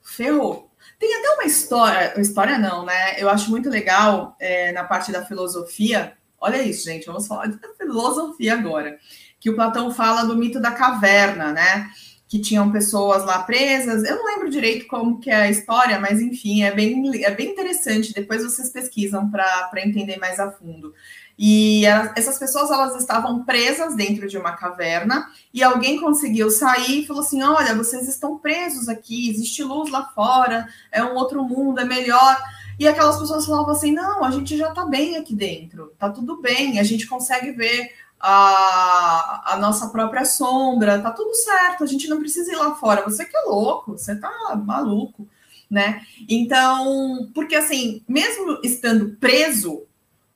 [0.02, 0.68] ferrou.
[0.98, 3.14] Tem até uma história, história não, né?
[3.16, 6.14] Eu acho muito legal é, na parte da filosofia.
[6.40, 8.98] Olha isso, gente, vamos falar de filosofia agora.
[9.38, 11.88] Que o Platão fala do mito da caverna, né?
[12.32, 14.04] Que tinham pessoas lá presas.
[14.04, 17.50] Eu não lembro direito como que é a história, mas enfim, é bem, é bem
[17.50, 18.14] interessante.
[18.14, 20.94] Depois vocês pesquisam para entender mais a fundo.
[21.38, 21.84] E
[22.16, 27.22] essas pessoas elas estavam presas dentro de uma caverna e alguém conseguiu sair e falou
[27.22, 31.84] assim: olha, vocês estão presos aqui, existe luz lá fora, é um outro mundo, é
[31.84, 32.42] melhor.
[32.78, 36.40] E aquelas pessoas falavam assim: não, a gente já está bem aqui dentro, tá tudo
[36.40, 42.08] bem, a gente consegue ver a, a nossa própria sombra, tá tudo certo, a gente
[42.08, 43.02] não precisa ir lá fora.
[43.02, 44.30] Você que é louco, você tá
[44.64, 45.28] maluco,
[45.68, 46.02] né?
[46.28, 49.82] Então, porque assim, mesmo estando preso,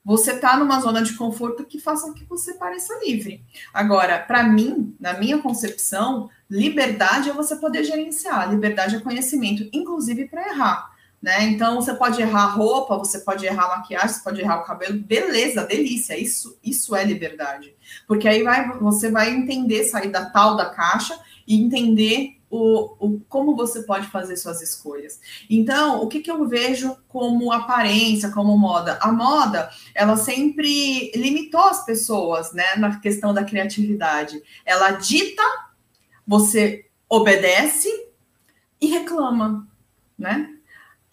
[0.03, 3.41] você tá numa zona de conforto que faça que você pareça livre.
[3.73, 10.27] Agora, para mim, na minha concepção, liberdade é você poder gerenciar, liberdade é conhecimento, inclusive
[10.27, 10.96] para errar.
[11.21, 11.45] Né?
[11.45, 14.63] Então você pode errar a roupa, você pode errar a maquiagem, você pode errar o
[14.63, 17.75] cabelo, beleza, delícia, isso, isso é liberdade.
[18.07, 23.19] Porque aí vai, você vai entender, sair da tal da caixa e entender o, o,
[23.27, 25.19] como você pode fazer suas escolhas.
[25.49, 28.97] Então, o que, que eu vejo como aparência, como moda?
[29.01, 34.41] A moda, ela sempre limitou as pessoas, né, na questão da criatividade.
[34.65, 35.43] Ela dita,
[36.25, 37.89] você obedece
[38.79, 39.67] e reclama,
[40.17, 40.56] né?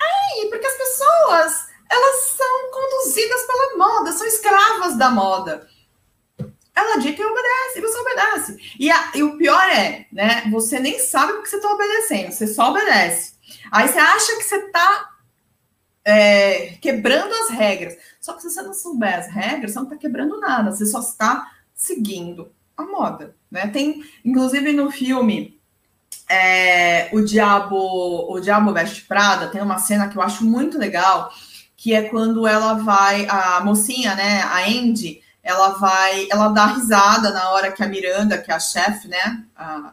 [0.01, 5.69] Aí, porque as pessoas, elas são conduzidas pela moda, são escravas da moda.
[6.75, 8.75] Ela dita e obedece, e você obedece.
[8.79, 10.45] E, a, e o pior é, né?
[10.51, 13.35] Você nem sabe porque você está obedecendo, você só obedece.
[13.71, 15.11] Aí você acha que você está
[16.05, 17.97] é, quebrando as regras.
[18.21, 21.01] Só que se você não souber as regras, você não está quebrando nada, você só
[21.01, 23.37] está seguindo a moda.
[23.51, 23.69] Né?
[23.69, 25.54] Tem, inclusive, no filme
[26.29, 27.77] é, o Diabo
[28.33, 31.33] o Diabo Veste Prada, tem uma cena que eu acho muito legal,
[31.77, 37.31] que é quando ela vai, a mocinha, né, a Andy, ela vai, ela dá risada
[37.31, 39.93] na hora que a Miranda, que é a chefe, né, a,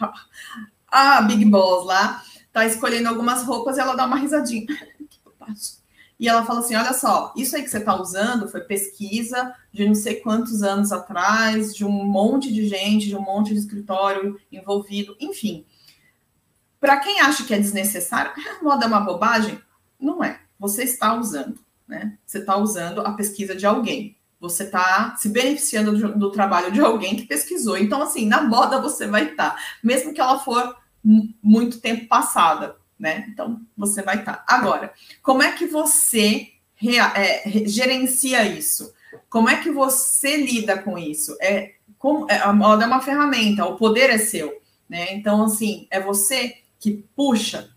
[0.90, 4.66] a Big Boss lá, tá escolhendo algumas roupas e ela dá uma risadinha.
[6.20, 9.86] E ela fala assim: olha só, isso aí que você está usando foi pesquisa de
[9.86, 14.38] não sei quantos anos atrás, de um monte de gente, de um monte de escritório
[14.52, 15.64] envolvido, enfim.
[16.78, 19.58] Para quem acha que é desnecessário, moda é uma bobagem,
[19.98, 20.40] não é.
[20.58, 22.18] Você está usando, né?
[22.26, 24.14] Você está usando a pesquisa de alguém.
[24.38, 27.78] Você está se beneficiando do, do, trabalho de alguém que pesquisou.
[27.78, 32.76] Então, assim, na moda você vai estar, tá, mesmo que ela for muito tempo passada
[33.00, 33.26] né?
[33.28, 34.34] Então você vai estar.
[34.34, 34.44] Tá.
[34.46, 36.48] Agora, como é que você
[37.16, 38.92] é, gerencia isso?
[39.28, 41.36] Como é que você lida com isso?
[41.40, 41.72] É,
[42.28, 44.60] é, a moda é uma ferramenta, o poder é seu.
[44.88, 45.14] né?
[45.14, 47.70] Então, assim, é você que puxa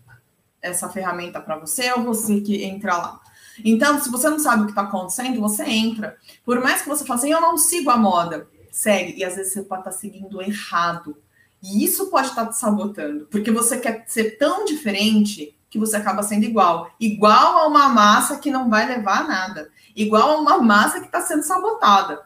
[0.60, 3.20] essa ferramenta para você ou você que entra lá.
[3.64, 6.16] Então, se você não sabe o que está acontecendo, você entra.
[6.44, 9.18] Por mais que você fale assim, eu não sigo a moda, segue.
[9.18, 11.16] E às vezes você pode estar tá seguindo errado.
[11.64, 15.96] E isso pode estar tá te sabotando, porque você quer ser tão diferente que você
[15.96, 16.94] acaba sendo igual.
[17.00, 19.70] Igual a uma massa que não vai levar a nada.
[19.96, 22.20] Igual a uma massa que está sendo sabotada.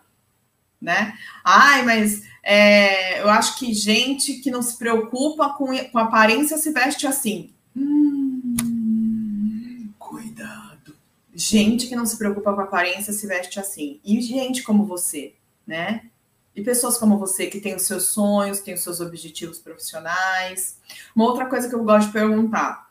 [0.83, 1.17] Né?
[1.45, 6.73] Ai, mas é, eu acho que gente que não se preocupa com, com aparência se
[6.73, 7.55] veste assim.
[7.77, 10.97] Hum, cuidado.
[11.33, 14.01] Gente que não se preocupa com aparência se veste assim.
[14.05, 16.11] E gente como você, né?
[16.59, 20.81] E pessoas como você que tem os seus sonhos, tem os seus objetivos profissionais.
[21.15, 22.91] Uma outra coisa que eu gosto de perguntar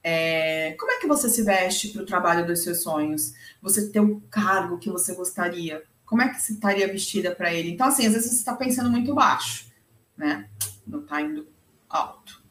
[0.00, 3.34] é, como é que você se veste para o trabalho dos seus sonhos?
[3.60, 5.82] Você tem o cargo que você gostaria?
[6.06, 7.72] Como é que você estaria vestida para ele?
[7.72, 9.66] Então, assim, às vezes você está pensando muito baixo,
[10.16, 10.48] né?
[10.86, 11.48] Não está indo
[11.90, 12.44] alto.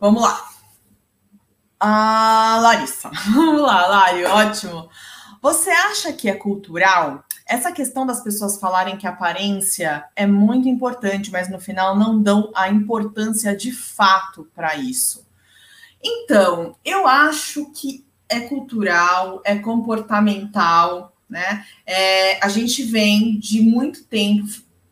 [0.00, 0.50] Vamos lá.
[1.78, 3.08] Ah, Larissa.
[3.32, 4.90] Vamos lá, Lari, ótimo.
[5.40, 7.24] Você acha que é cultural?
[7.48, 12.52] Essa questão das pessoas falarem que aparência é muito importante, mas no final não dão
[12.54, 15.26] a importância de fato para isso.
[16.02, 21.64] Então, eu acho que é cultural, é comportamental, né?
[21.86, 24.48] É, a gente vem de muito tempo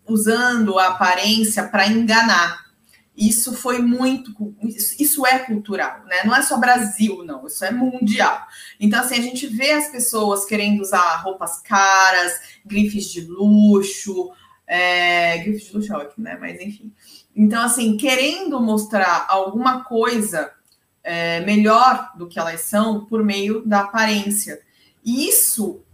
[0.09, 2.65] usando a aparência para enganar.
[3.16, 6.16] Isso foi muito, isso é cultural, né?
[6.24, 8.46] Não é só Brasil, não, isso é mundial.
[8.79, 14.31] Então, assim, a gente vê as pessoas querendo usar roupas caras, grifes de luxo,
[14.66, 16.37] é, grifes de luxo é ótimo, né?
[16.38, 16.92] Mas enfim.
[17.35, 20.52] Então, assim, querendo mostrar alguma coisa
[21.02, 24.61] é, melhor do que elas são por meio da aparência.
[25.02, 25.86] E isso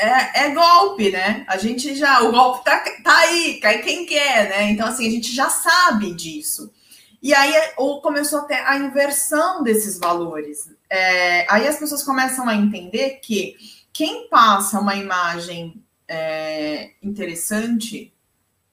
[0.00, 1.44] é, é, golpe, né?
[1.46, 4.70] A gente já, o golpe tá, tá aí, cai quem quer, né?
[4.70, 6.72] Então, assim, a gente já sabe disso.
[7.22, 10.70] E aí ou começou até a inversão desses valores.
[10.88, 13.56] É, aí as pessoas começam a entender que
[13.92, 18.12] quem passa uma imagem é, interessante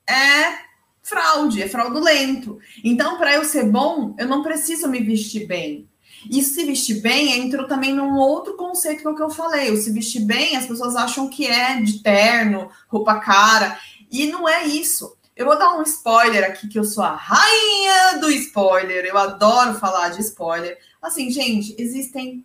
[0.10, 0.66] é
[1.04, 2.58] fraude, é fraudulento.
[2.84, 5.90] Então, para eu ser bom, eu não preciso me vestir bem.
[6.30, 9.72] E se vestir bem entrou também num outro conceito que, é o que eu falei.
[9.72, 13.80] O se vestir bem, as pessoas acham que é de terno, roupa cara.
[14.12, 15.16] E não é isso.
[15.36, 19.06] Eu vou dar um spoiler aqui, que eu sou a rainha do spoiler.
[19.06, 20.78] Eu adoro falar de spoiler.
[21.02, 22.44] Assim, gente, existem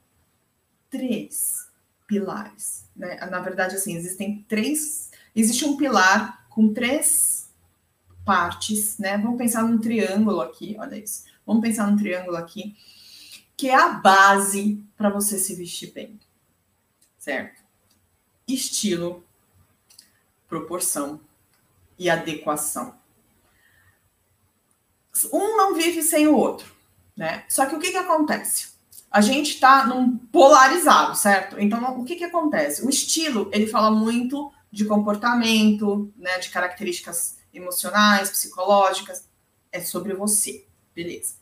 [0.91, 1.67] três
[2.07, 2.85] pilares.
[2.95, 3.17] Né?
[3.31, 5.11] Na verdade, assim, existem três.
[5.35, 7.51] Existe um pilar com três
[8.25, 9.17] partes, né?
[9.19, 11.25] Vamos pensar num triângulo aqui, olha isso.
[11.47, 12.77] Vamos pensar num triângulo aqui,
[13.63, 16.19] que é a base para você se vestir bem,
[17.17, 17.63] certo?
[18.49, 19.25] Estilo,
[20.49, 21.21] proporção
[21.97, 22.93] e adequação.
[25.33, 26.75] Um não vive sem o outro,
[27.17, 27.45] né?
[27.49, 28.73] Só que o que, que acontece?
[29.09, 31.57] A gente está num polarizado, certo?
[31.61, 32.85] Então, o que, que acontece?
[32.85, 39.29] O estilo, ele fala muito de comportamento, né, de características emocionais, psicológicas,
[39.71, 41.42] é sobre você, beleza.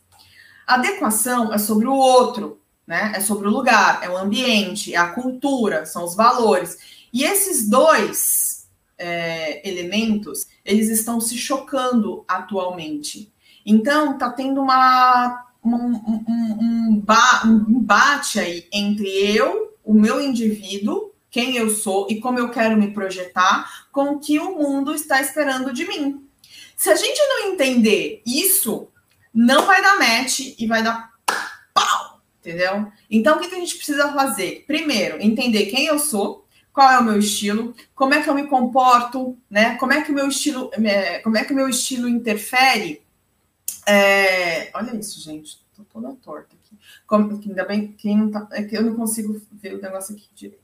[0.65, 3.13] Adequação é sobre o outro, né?
[3.15, 6.77] É sobre o lugar, é o ambiente, é a cultura, são os valores.
[7.13, 13.31] E esses dois é, elementos, eles estão se chocando atualmente.
[13.65, 17.03] Então, tá tendo uma, um, um, um,
[17.45, 22.77] um embate aí entre eu, o meu indivíduo, quem eu sou e como eu quero
[22.77, 26.25] me projetar com o que o mundo está esperando de mim.
[26.75, 28.87] Se a gente não entender isso,
[29.33, 31.11] não vai dar match e vai dar
[31.73, 32.91] pau, entendeu?
[33.09, 34.63] Então, o que a gente precisa fazer?
[34.67, 38.47] Primeiro, entender quem eu sou, qual é o meu estilo, como é que eu me
[38.47, 39.75] comporto, né?
[39.77, 43.01] Como é que o meu estilo, é, como é que o meu estilo interfere?
[43.85, 44.69] É...
[44.73, 46.77] Olha isso, gente, tô toda torta aqui.
[47.05, 50.27] Como, ainda bem que não tá, é que eu não consigo ver o negócio aqui
[50.33, 50.61] direito.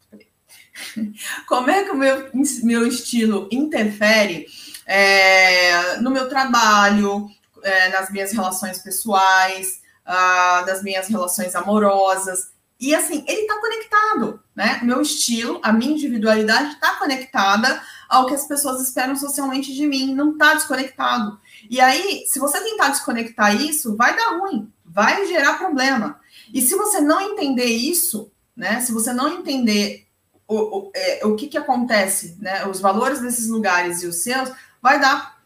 [1.47, 2.29] Como é que o meu,
[2.63, 4.47] meu estilo interfere
[4.85, 7.29] é, no meu trabalho,
[7.63, 12.51] é, nas minhas relações pessoais, ah, minhas relações amorosas?
[12.79, 14.79] E assim, ele está conectado, né?
[14.83, 19.87] O meu estilo, a minha individualidade está conectada ao que as pessoas esperam socialmente de
[19.87, 21.39] mim, não está desconectado.
[21.69, 26.19] E aí, se você tentar desconectar isso, vai dar ruim, vai gerar problema.
[26.53, 28.79] E se você não entender isso, né?
[28.79, 30.07] Se você não entender
[30.47, 32.65] o, o, é, o que, que acontece, né?
[32.67, 34.51] Os valores desses lugares e os seus,
[34.81, 35.36] vai dar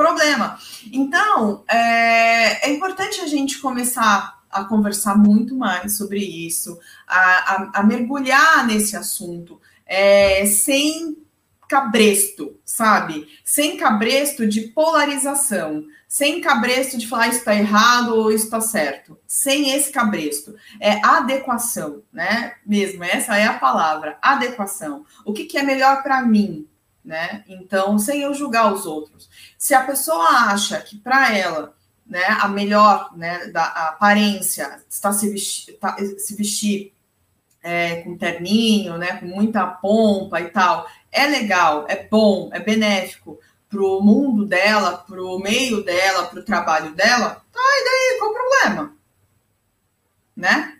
[0.00, 0.58] problema.
[0.90, 7.70] Então, é, é importante a gente começar a conversar muito mais sobre isso, a, a,
[7.74, 11.18] a mergulhar nesse assunto, é, sem
[11.68, 13.28] cabresto, sabe?
[13.44, 19.16] Sem cabresto de polarização, sem cabresto de falar está errado ou está certo.
[19.24, 20.56] Sem esse cabresto.
[20.80, 22.54] É adequação, né?
[22.66, 25.04] Mesmo, essa é a palavra, adequação.
[25.24, 26.66] O que, que é melhor para mim,
[27.04, 27.44] né?
[27.46, 29.29] Então, sem eu julgar os outros.
[29.60, 31.74] Se a pessoa acha que para ela,
[32.06, 36.94] né, a melhor, né, da aparência está se vestir, tá, se vestir
[37.62, 43.38] é, com terninho, né, com muita pompa e tal, é legal, é bom, é benéfico
[43.68, 48.18] para o mundo dela, para o meio dela, para o trabalho dela, tá, e daí
[48.18, 48.96] qual o problema?
[50.34, 50.78] Né?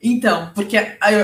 [0.00, 0.76] Então, porque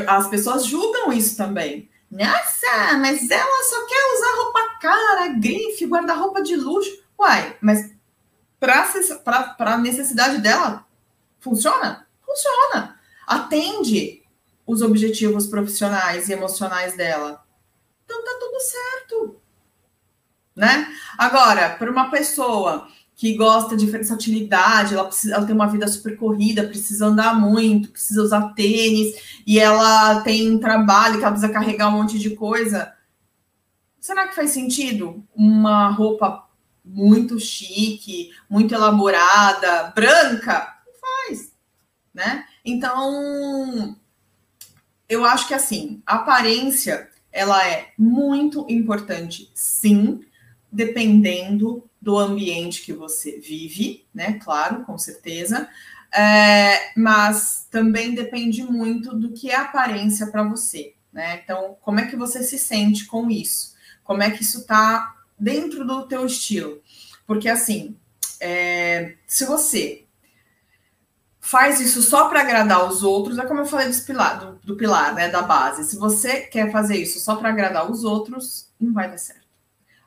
[0.08, 1.88] as pessoas julgam isso também.
[2.10, 6.90] Nossa, mas ela só quer usar roupa cara, grife, guarda-roupa de luxo.
[7.18, 7.92] Uai, mas
[8.58, 10.86] para a necessidade dela,
[11.38, 12.06] funciona?
[12.24, 12.98] Funciona.
[13.26, 14.22] Atende
[14.66, 17.44] os objetivos profissionais e emocionais dela.
[18.04, 19.40] Então tá tudo certo.
[20.56, 20.94] Né?
[21.16, 22.88] Agora, para uma pessoa
[23.20, 27.90] que gosta de versatilidade, ela, precisa, ela tem uma vida super corrida, precisa andar muito,
[27.90, 29.14] precisa usar tênis,
[29.46, 32.94] e ela tem um trabalho que ela precisa carregar um monte de coisa.
[34.00, 36.48] Será que faz sentido uma roupa
[36.82, 40.78] muito chique, muito elaborada, branca?
[40.86, 41.52] Não faz,
[42.14, 42.46] né?
[42.64, 43.98] Então,
[45.06, 50.22] eu acho que assim, a aparência ela é muito importante, sim,
[50.72, 54.38] dependendo do ambiente que você vive, né?
[54.42, 55.68] Claro, com certeza.
[56.12, 61.40] É, mas também depende muito do que é aparência para você, né?
[61.44, 63.74] Então, como é que você se sente com isso?
[64.02, 66.82] Como é que isso está dentro do teu estilo?
[67.26, 67.96] Porque assim,
[68.40, 70.04] é, se você
[71.38, 74.76] faz isso só para agradar os outros, é como eu falei do pilar, do, do
[74.76, 75.84] pilar, né, da base.
[75.84, 79.39] Se você quer fazer isso só para agradar os outros, não vai dar certo.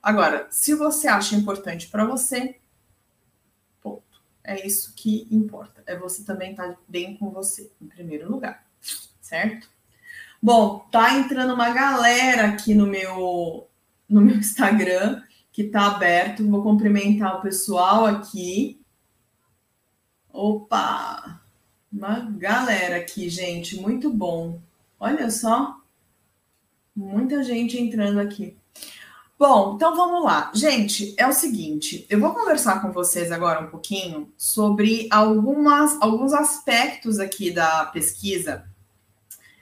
[0.04, 2.60] Agora, se você acha importante para você,
[3.82, 4.22] ponto.
[4.44, 5.82] É isso que importa.
[5.88, 8.68] É você também estar tá bem com você, em primeiro lugar,
[9.22, 9.70] certo?
[10.42, 13.70] Bom, tá entrando uma galera aqui no meu
[14.10, 15.24] no meu Instagram
[15.54, 16.46] que tá aberto.
[16.50, 18.82] Vou cumprimentar o pessoal aqui.
[20.30, 21.42] Opa!
[21.90, 24.60] Uma galera aqui, gente, muito bom.
[25.00, 25.80] Olha só.
[26.94, 28.58] Muita gente entrando aqui.
[29.46, 30.50] Bom, então vamos lá.
[30.54, 36.32] Gente, é o seguinte, eu vou conversar com vocês agora um pouquinho sobre algumas, alguns
[36.32, 38.64] aspectos aqui da pesquisa,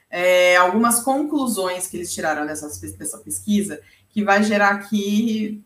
[0.08, 5.64] é, algumas conclusões que eles tiraram dessa, dessa pesquisa, que vai gerar aqui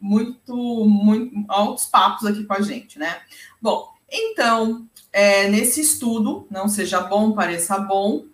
[0.00, 3.16] muito, muito altos papos aqui com a gente, né?
[3.62, 8.24] Bom, então, é, nesse estudo, não seja bom, pareça bom,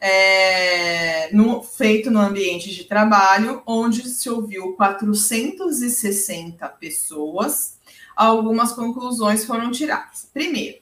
[0.00, 7.78] é, no, feito no ambiente de trabalho, onde se ouviu 460 pessoas,
[8.14, 10.28] algumas conclusões foram tiradas.
[10.32, 10.78] Primeiro,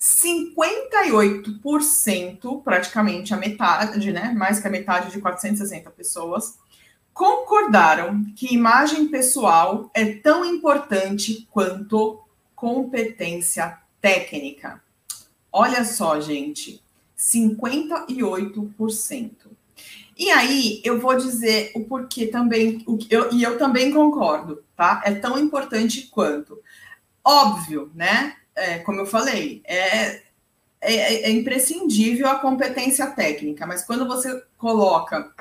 [0.00, 4.32] 58%, praticamente a metade, né?
[4.36, 6.58] Mais que a metade de 460 pessoas,
[7.12, 12.20] concordaram que imagem pessoal é tão importante quanto
[12.54, 14.80] competência técnica.
[15.52, 16.80] Olha só, gente,
[17.20, 19.30] 58%.
[20.16, 25.02] E aí eu vou dizer o porquê também, o eu, e eu também concordo, tá?
[25.04, 26.58] É tão importante quanto.
[27.24, 28.36] Óbvio, né?
[28.54, 30.22] É, como eu falei, é,
[30.80, 35.32] é, é, imprescindível a competência técnica, mas quando você coloca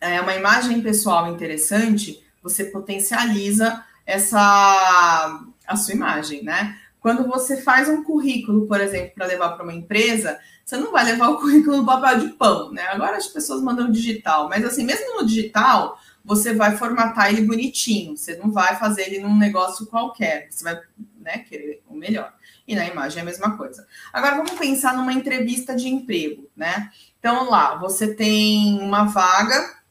[0.00, 6.78] é, uma imagem pessoal interessante, você potencializa essa a sua imagem, né?
[7.02, 11.04] Quando você faz um currículo, por exemplo, para levar para uma empresa, você não vai
[11.04, 12.82] levar o currículo no papel de pão, né?
[12.88, 18.16] Agora as pessoas mandam digital, mas assim, mesmo no digital, você vai formatar ele bonitinho,
[18.16, 20.80] você não vai fazer ele num negócio qualquer, você vai
[21.18, 22.32] né, querer o melhor.
[22.68, 23.84] E na imagem é a mesma coisa.
[24.12, 26.88] Agora vamos pensar numa entrevista de emprego, né?
[27.18, 29.82] Então lá, você tem uma vaga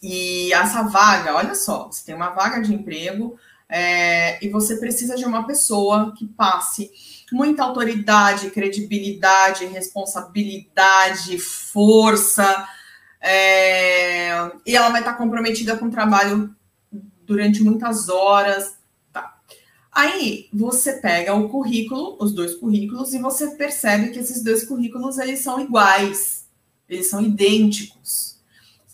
[0.00, 3.36] e essa vaga, olha só, você tem uma vaga de emprego,
[3.68, 6.90] é, e você precisa de uma pessoa que passe
[7.32, 12.68] muita autoridade, credibilidade, responsabilidade, força,
[13.20, 16.54] é, e ela vai estar comprometida com o trabalho
[17.24, 18.76] durante muitas horas.
[19.12, 19.40] Tá.
[19.90, 25.18] Aí você pega o currículo, os dois currículos, e você percebe que esses dois currículos
[25.18, 26.46] eles são iguais,
[26.88, 28.36] eles são idênticos.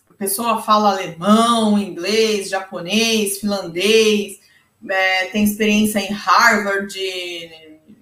[0.08, 4.40] A pessoa fala alemão, inglês, japonês, finlandês,
[4.88, 6.98] é, tem experiência em Harvard,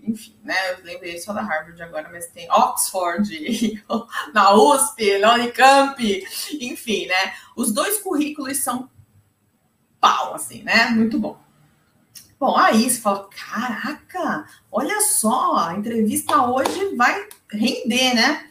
[0.02, 0.54] enfim, né?
[0.72, 3.82] Eu lembrei só da Harvard agora, mas tem Oxford,
[4.34, 6.26] na USP, na Unicamp,
[6.60, 7.34] enfim, né?
[7.56, 8.90] Os dois currículos são
[10.00, 10.86] pau, assim, né?
[10.90, 11.38] Muito bom.
[12.38, 18.48] Bom, aí você fala, caraca, olha só, a entrevista hoje vai render, né?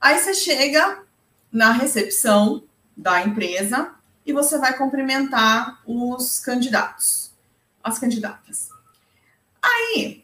[0.00, 1.02] Aí você chega
[1.52, 2.64] na recepção
[2.96, 3.92] da empresa
[4.24, 7.27] e você vai cumprimentar os candidatos,
[7.88, 8.68] as candidatas.
[9.62, 10.22] Aí,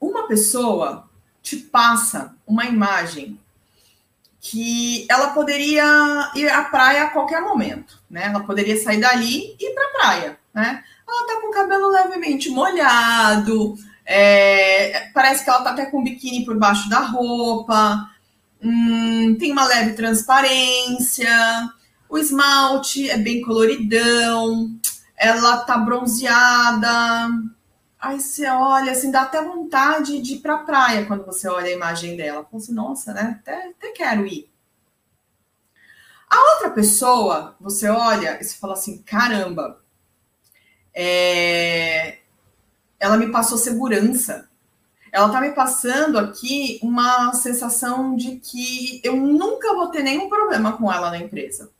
[0.00, 1.08] uma pessoa
[1.42, 3.38] te passa uma imagem
[4.40, 8.26] que ela poderia ir à praia a qualquer momento, né?
[8.26, 10.84] Ela poderia sair dali e ir para a praia, né?
[11.08, 16.44] Ela tá com o cabelo levemente molhado, é, parece que ela tá até com biquíni
[16.44, 18.10] por baixo da roupa,
[18.62, 21.30] hum, tem uma leve transparência,
[22.08, 24.70] o esmalte é bem coloridão,
[25.24, 27.30] ela tá bronzeada.
[27.98, 31.72] Aí você olha, assim, dá até vontade de ir pra praia quando você olha a
[31.72, 32.44] imagem dela.
[32.44, 33.40] Fala assim, nossa, né?
[33.40, 34.50] Até, até quero ir.
[36.28, 39.80] A outra pessoa, você olha e você fala assim, caramba,
[40.92, 42.18] é...
[43.00, 44.48] ela me passou segurança.
[45.10, 50.76] Ela tá me passando aqui uma sensação de que eu nunca vou ter nenhum problema
[50.76, 51.70] com ela na empresa.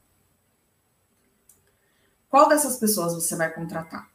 [2.34, 4.10] Qual dessas pessoas você vai contratar?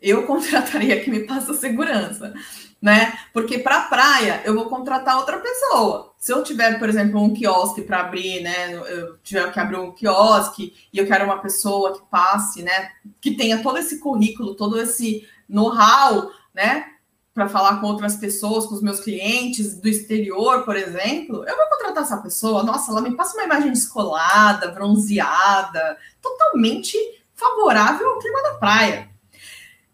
[0.00, 2.32] Eu contrataria que me passa segurança,
[2.80, 3.12] né?
[3.32, 6.14] Porque para praia eu vou contratar outra pessoa.
[6.16, 8.74] Se eu tiver, por exemplo, um quiosque para abrir, né?
[8.74, 12.92] Eu tiver que abrir um quiosque e eu quero uma pessoa que passe, né?
[13.20, 16.92] Que tenha todo esse currículo, todo esse know-how, né?
[17.34, 21.66] Para falar com outras pessoas, com os meus clientes do exterior, por exemplo, eu vou
[21.70, 22.62] contratar essa pessoa.
[22.62, 26.96] Nossa, ela me passa uma imagem descolada, bronzeada, totalmente
[27.34, 29.10] favorável ao clima da praia.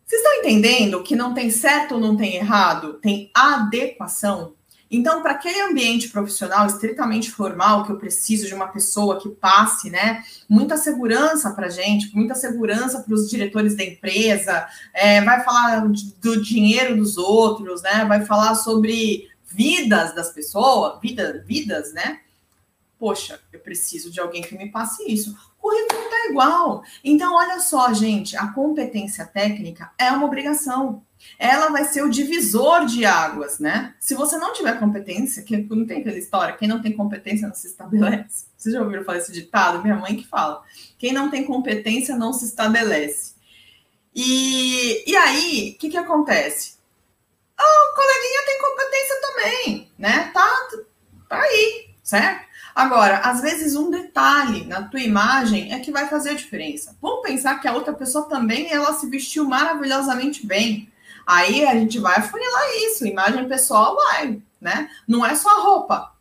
[0.04, 2.94] Vocês estão entendendo que não tem certo ou não tem errado?
[2.94, 4.54] Tem adequação.
[4.90, 9.90] Então, para aquele ambiente profissional estritamente formal, que eu preciso de uma pessoa que passe,
[9.90, 15.44] né, muita segurança para a gente, muita segurança para os diretores da empresa, é, vai
[15.44, 15.86] falar
[16.20, 22.20] do dinheiro dos outros, né, vai falar sobre vidas das pessoas, vida, vidas, né?
[22.98, 25.30] Poxa, eu preciso de alguém que me passe isso.
[25.58, 26.82] O currículo está igual.
[27.02, 31.02] Então, olha só, gente, a competência técnica é uma obrigação
[31.38, 33.94] ela vai ser o divisor de águas, né?
[33.98, 37.54] Se você não tiver competência, que não tem aquela história, quem não tem competência não
[37.54, 38.46] se estabelece.
[38.56, 39.82] Vocês já ouviram falar esse ditado?
[39.82, 40.62] Minha mãe que fala.
[40.98, 43.34] Quem não tem competência não se estabelece.
[44.14, 46.76] E, e aí, o que, que acontece?
[47.60, 50.30] Oh, o coleguinha tem competência também, né?
[50.32, 50.68] Tá,
[51.28, 52.48] tá aí, certo?
[52.78, 56.96] Agora, às vezes um detalhe na tua imagem é que vai fazer a diferença.
[57.02, 60.88] Vamos pensar que a outra pessoa também ela se vestiu maravilhosamente bem.
[61.28, 64.88] Aí a gente vai afunilar isso, imagem pessoal vai, né?
[65.06, 66.14] Não é só a roupa,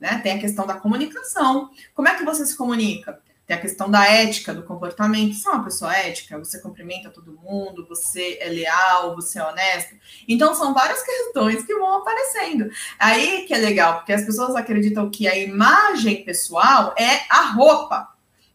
[0.00, 0.20] né?
[0.22, 1.68] Tem a questão da comunicação.
[1.94, 3.20] Como é que você se comunica?
[3.46, 5.34] Tem a questão da ética, do comportamento.
[5.34, 9.96] Você é uma pessoa ética, você cumprimenta todo mundo, você é leal, você é honesto.
[10.26, 12.70] Então, são várias questões que vão aparecendo.
[12.98, 18.08] Aí que é legal, porque as pessoas acreditam que a imagem pessoal é a roupa.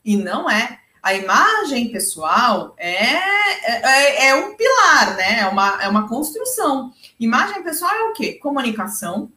[0.03, 0.79] E não é.
[1.01, 3.15] A imagem pessoal é,
[3.63, 5.39] é, é, um pilar, né?
[5.41, 6.93] É uma, é uma construção.
[7.19, 8.33] Imagem pessoal é o quê?
[8.33, 9.31] Comunicação.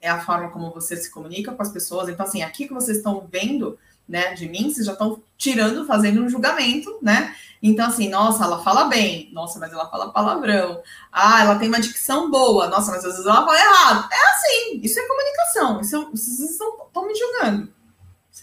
[0.00, 2.08] É a forma como você se comunica com as pessoas.
[2.08, 3.78] Então, assim, aqui que vocês estão vendo,
[4.08, 7.34] né, de mim, vocês já estão tirando, fazendo um julgamento, né?
[7.62, 10.82] Então, assim, nossa, ela fala bem, nossa, mas ela fala palavrão.
[11.10, 14.08] Ah, ela tem uma dicção boa, nossa, mas às vezes ela fala errado.
[14.12, 15.80] É assim, isso é comunicação.
[15.80, 17.73] Isso, vocês estão me julgando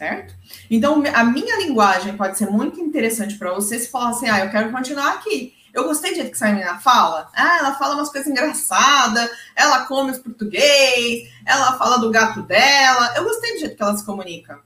[0.01, 0.33] certo?
[0.67, 4.49] Então, a minha linguagem pode ser muito interessante para você se falar assim, ah, eu
[4.49, 5.53] quero continuar aqui.
[5.71, 7.29] Eu gostei do jeito que essa menina fala.
[7.35, 13.13] Ah, ela fala umas coisas engraçadas, ela come os português, ela fala do gato dela.
[13.15, 14.59] Eu gostei do jeito que ela se comunica.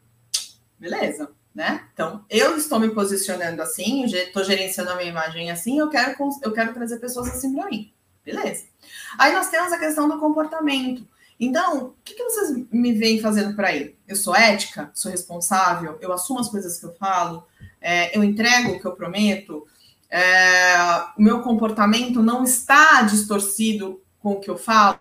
[0.79, 1.83] Beleza, né?
[1.93, 6.53] Então, eu estou me posicionando assim, estou gerenciando a minha imagem assim, eu quero, eu
[6.53, 7.91] quero trazer pessoas assim para mim.
[8.23, 8.63] Beleza.
[9.17, 11.05] Aí nós temos a questão do comportamento.
[11.39, 13.95] Então, o que, que vocês me veem fazendo por aí?
[14.07, 17.45] Eu sou ética, sou responsável, eu assumo as coisas que eu falo,
[17.81, 19.65] é, eu entrego o que eu prometo,
[20.09, 20.77] é,
[21.17, 24.99] o meu comportamento não está distorcido com o que eu falo,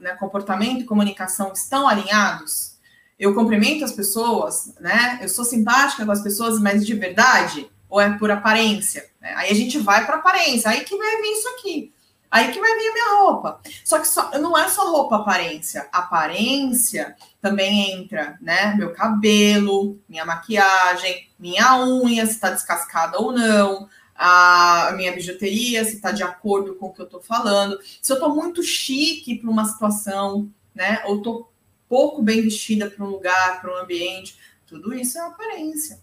[0.00, 0.16] né?
[0.16, 2.76] comportamento e comunicação estão alinhados.
[3.18, 5.18] Eu cumprimento as pessoas, né?
[5.22, 9.08] Eu sou simpática com as pessoas, mas de verdade ou é por aparência?
[9.20, 9.32] Né?
[9.36, 11.92] Aí a gente vai para aparência, aí que vai vir isso aqui.
[12.30, 13.60] Aí que vai vir a minha roupa.
[13.84, 15.88] Só que só, não é só roupa aparência.
[15.92, 18.74] Aparência também entra, né?
[18.74, 25.96] Meu cabelo, minha maquiagem, minha unha, se tá descascada ou não, a minha bijuteria, se
[25.96, 29.50] está de acordo com o que eu estou falando, se eu estou muito chique para
[29.50, 31.02] uma situação, né?
[31.06, 31.52] Ou estou
[31.88, 36.00] pouco bem vestida para um lugar, para um ambiente, tudo isso é aparência,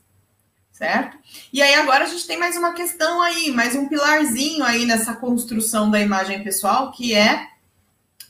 [0.73, 1.17] certo?
[1.53, 5.13] E aí agora a gente tem mais uma questão aí, mais um pilarzinho aí nessa
[5.13, 7.47] construção da imagem pessoal, que é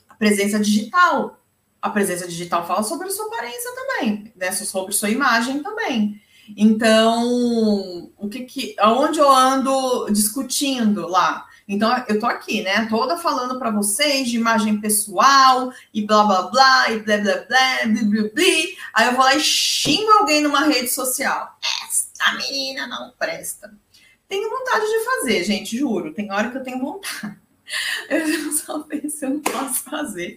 [0.10, 1.40] a presença digital.
[1.82, 4.52] A presença digital fala sobre a sua aparência também, né?
[4.52, 6.22] sobre sua imagem também.
[6.58, 11.46] Então, o que que, aonde eu ando discutindo lá?
[11.66, 16.42] Então, eu tô aqui, né, toda falando para vocês de imagem pessoal e blá blá
[16.44, 17.46] blá e blá blá blá,
[17.86, 18.44] blá, blá, blá.
[18.94, 21.58] Aí eu vou lá e xingo alguém numa rede social.
[22.28, 23.74] Essa menina não presta.
[24.28, 26.14] Tenho vontade de fazer, gente, juro.
[26.14, 27.38] Tem hora que eu tenho vontade.
[28.10, 30.36] Eu só penso, eu não posso fazer.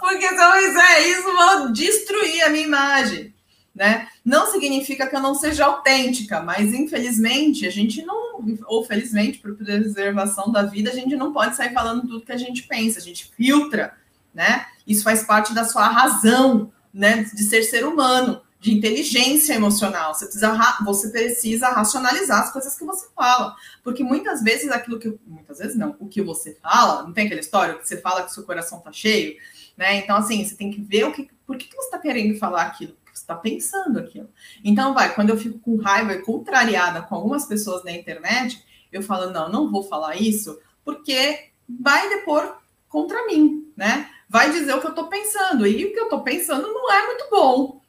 [0.00, 3.34] Porque se eu fizer isso, vou destruir a minha imagem
[3.74, 4.08] né?
[4.24, 9.54] Não significa que eu não seja autêntica, mas infelizmente a gente não, ou felizmente, por
[9.56, 13.02] preservação da vida, a gente não pode sair falando tudo que a gente pensa, a
[13.02, 13.94] gente filtra,
[14.34, 14.66] né?
[14.86, 17.24] Isso faz parte da sua razão, né?
[17.34, 20.14] De ser ser humano, de inteligência emocional.
[20.14, 25.18] Você precisa, você precisa racionalizar as coisas que você fala, porque muitas vezes aquilo que,
[25.26, 28.32] muitas vezes não, o que você fala, não tem aquela história que você fala que
[28.32, 29.36] seu coração tá cheio,
[29.76, 29.96] né?
[29.96, 32.62] Então assim, você tem que ver o que, por que, que você está querendo falar
[32.62, 34.30] aquilo você está pensando aquilo.
[34.64, 39.02] Então, vai, quando eu fico com raiva e contrariada com algumas pessoas na internet, eu
[39.02, 42.56] falo, não, não vou falar isso, porque vai depor
[42.88, 44.08] contra mim, né?
[44.30, 47.06] Vai dizer o que eu estou pensando, e o que eu estou pensando não é
[47.06, 47.81] muito bom,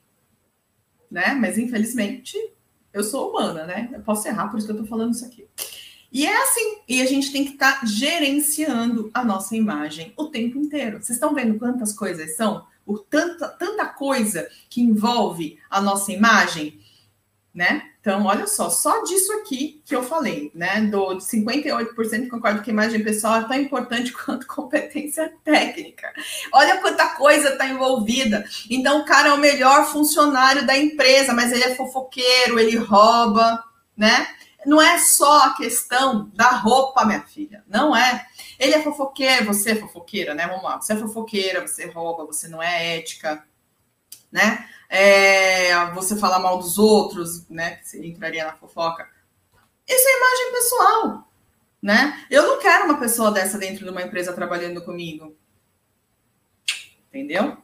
[1.13, 1.33] né?
[1.33, 2.37] Mas, infelizmente,
[2.91, 3.89] eu sou humana, né?
[3.93, 5.47] Eu posso errar, por isso que eu estou falando isso aqui.
[6.11, 10.25] E é assim, e a gente tem que estar tá gerenciando a nossa imagem o
[10.25, 10.97] tempo inteiro.
[10.97, 12.65] Vocês estão vendo quantas coisas são?
[12.85, 16.79] por tanta, tanta coisa que envolve a nossa imagem,
[17.53, 17.92] né?
[18.03, 20.81] Então, olha só, só disso aqui que eu falei, né?
[20.81, 26.11] Do de 58% concordo que a imagem pessoal é tão importante quanto competência técnica.
[26.51, 28.43] Olha quanta coisa está envolvida.
[28.69, 33.63] Então, o cara é o melhor funcionário da empresa, mas ele é fofoqueiro, ele rouba,
[33.95, 34.27] né?
[34.65, 37.63] Não é só a questão da roupa, minha filha.
[37.69, 38.25] Não é.
[38.59, 40.45] Ele é fofoqueiro, você é fofoqueira, né?
[40.45, 40.75] Vamos lá.
[40.75, 43.45] Você é fofoqueira, você rouba, você não é ética,
[44.33, 44.67] né?
[44.89, 47.75] É, você fala mal dos outros, né?
[47.75, 49.07] Que você entraria na fofoca.
[49.87, 51.27] Isso é imagem pessoal,
[51.81, 52.25] né?
[52.29, 55.35] Eu não quero uma pessoa dessa dentro de uma empresa trabalhando comigo.
[57.09, 57.57] Entendeu?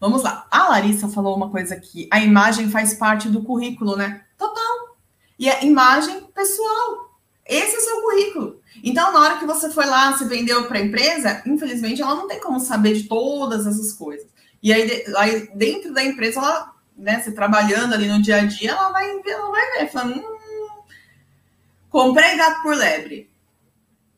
[0.00, 0.46] Vamos lá.
[0.50, 2.08] A Larissa falou uma coisa aqui.
[2.10, 4.24] A imagem faz parte do currículo, né?
[4.38, 4.96] Total.
[5.38, 7.12] E é imagem pessoal.
[7.44, 8.60] Esse é o seu currículo.
[8.82, 12.26] Então, na hora que você foi lá, se vendeu para a empresa, infelizmente, ela não
[12.26, 14.31] tem como saber de todas essas coisas.
[14.62, 18.70] E aí, aí dentro da empresa, ela, né, você trabalhando ali no dia a dia,
[18.70, 20.68] ela vai, ela vai ver, falando, hum,
[21.90, 23.28] comprei gato por lebre,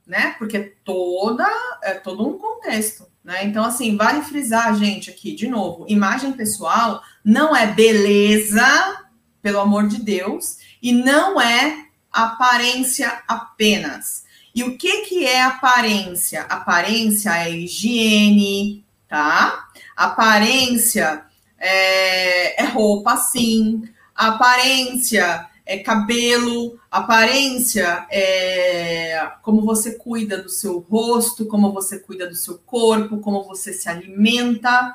[0.07, 0.35] né?
[0.39, 1.49] Porque toda,
[1.83, 3.45] é todo um contexto, né?
[3.47, 9.01] Então, assim, vale frisar, gente, aqui, de novo, imagem pessoal não é beleza,
[9.41, 14.25] pelo amor de Deus, e não é aparência apenas.
[14.55, 16.43] E o que, que é aparência?
[16.43, 19.69] Aparência é higiene, tá?
[19.97, 21.25] Aparência
[21.59, 23.89] é, é roupa, sim.
[24.15, 32.35] Aparência é cabelo, aparência é como você cuida do seu rosto, como você cuida do
[32.35, 34.95] seu corpo, como você se alimenta.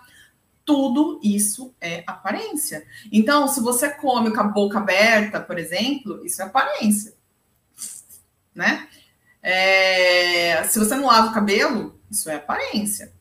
[0.64, 2.86] Tudo isso é aparência.
[3.12, 7.14] Então, se você come com a boca aberta, por exemplo, isso é aparência,
[8.54, 8.88] né?
[9.42, 13.12] É, se você não lava o cabelo, isso é aparência.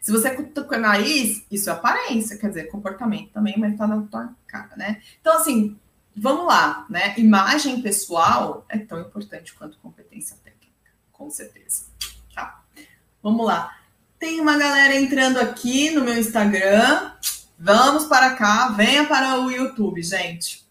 [0.00, 4.00] Se você cutuca o nariz, isso é aparência, quer dizer, comportamento também, mas tá na
[4.02, 5.02] tua cara, né?
[5.20, 5.78] Então, assim,
[6.16, 7.14] vamos lá, né?
[7.18, 11.84] Imagem pessoal é tão importante quanto competência técnica, com certeza.
[12.34, 12.62] Tá?
[13.22, 13.76] Vamos lá.
[14.18, 17.12] Tem uma galera entrando aqui no meu Instagram.
[17.58, 20.66] Vamos para cá, venha para o YouTube, gente.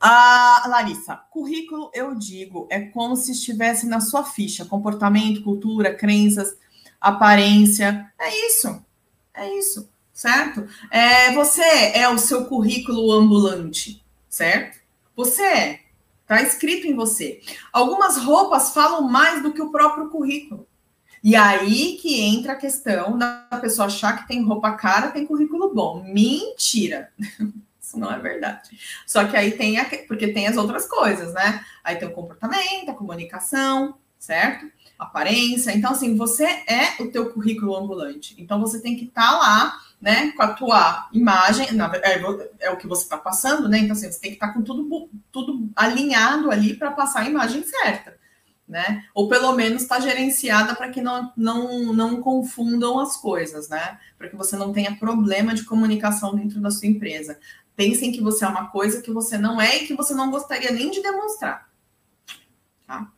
[0.00, 6.56] A Larissa, currículo, eu digo, é como se estivesse na sua ficha: comportamento, cultura, crenças,
[7.08, 8.12] aparência.
[8.18, 8.82] É isso.
[9.34, 10.66] É isso, certo?
[10.90, 14.78] É, você é o seu currículo ambulante, certo?
[15.16, 15.80] Você é.
[16.22, 17.40] Está escrito em você.
[17.72, 20.66] Algumas roupas falam mais do que o próprio currículo.
[21.22, 25.74] E aí que entra a questão da pessoa achar que tem roupa cara, tem currículo
[25.74, 26.02] bom.
[26.02, 27.10] Mentira!
[27.80, 28.70] Isso não é verdade.
[29.06, 31.64] Só que aí tem, a, porque tem as outras coisas, né?
[31.82, 34.70] Aí tem o comportamento, a comunicação, certo?
[34.98, 35.72] Aparência.
[35.72, 38.34] Então, assim, você é o teu currículo ambulante.
[38.38, 41.68] Então, você tem que estar tá lá né, com a tua imagem,
[42.02, 43.78] é, é o que você está passando, né?
[43.78, 47.28] Então, assim, você tem que estar tá com tudo, tudo alinhado ali para passar a
[47.28, 48.18] imagem certa,
[48.66, 49.04] né?
[49.14, 54.00] Ou pelo menos está gerenciada para que não, não, não confundam as coisas, né?
[54.18, 57.38] Para que você não tenha problema de comunicação dentro da sua empresa.
[57.76, 60.72] Pensem que você é uma coisa que você não é e que você não gostaria
[60.72, 61.68] nem de demonstrar.
[62.88, 63.08] Tá?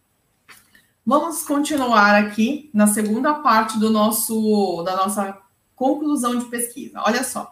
[1.07, 5.39] Vamos continuar aqui na segunda parte do nosso da nossa
[5.75, 7.03] Conclusão de pesquisa.
[7.05, 7.51] Olha só.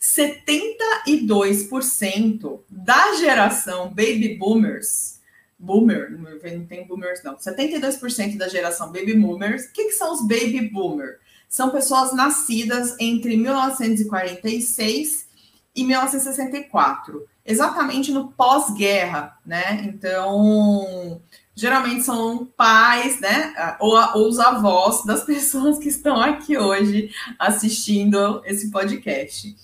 [0.00, 5.20] 72% da geração baby boomers,
[5.58, 10.20] boomer, não tem boomers não, 72% da geração baby boomers, o que, que são os
[10.22, 11.16] baby boomers?
[11.48, 15.26] São pessoas nascidas entre 1946
[15.74, 19.82] e 1964, exatamente no pós-guerra, né?
[19.84, 21.20] Então,
[21.58, 28.40] geralmente são pais, né, ou, ou, os avós das pessoas que estão aqui hoje assistindo
[28.44, 29.56] esse podcast.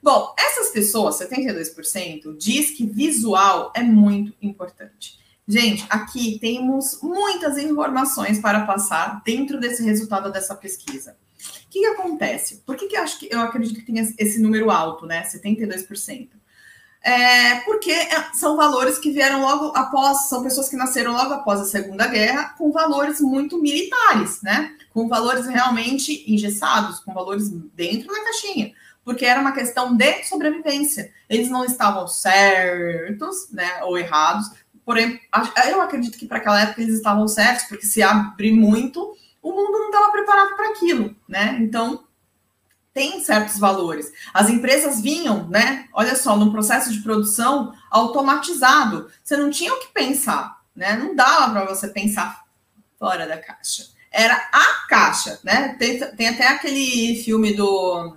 [0.00, 5.18] Bom, essas pessoas, 72%, diz que visual é muito importante.
[5.46, 11.16] Gente, aqui temos muitas informações para passar dentro desse resultado dessa pesquisa.
[11.66, 12.62] O que, que acontece?
[12.64, 15.24] Por que, que eu acho que eu acredito que tem esse número alto, né?
[15.24, 16.28] 72%?
[17.04, 21.60] É, porque é, são valores que vieram logo após, são pessoas que nasceram logo após
[21.60, 24.74] a Segunda Guerra, com valores muito militares, né?
[24.90, 28.72] Com valores realmente engessados, com valores dentro da caixinha,
[29.04, 31.12] porque era uma questão de sobrevivência.
[31.28, 34.50] Eles não estavam certos, né, ou errados.
[34.84, 35.20] Porém,
[35.68, 39.78] eu acredito que para aquela época eles estavam certos, porque se abrir muito, o mundo
[39.78, 41.58] não estava preparado para aquilo, né?
[41.60, 42.04] Então,
[42.94, 44.12] tem certos valores.
[44.32, 45.86] As empresas vinham, né?
[45.92, 49.10] Olha só, num processo de produção automatizado.
[49.22, 50.96] Você não tinha o que pensar, né?
[50.96, 52.44] Não dava para você pensar
[52.98, 53.86] fora da caixa.
[54.10, 55.74] Era a caixa, né?
[55.78, 58.14] Tem, tem até aquele filme do,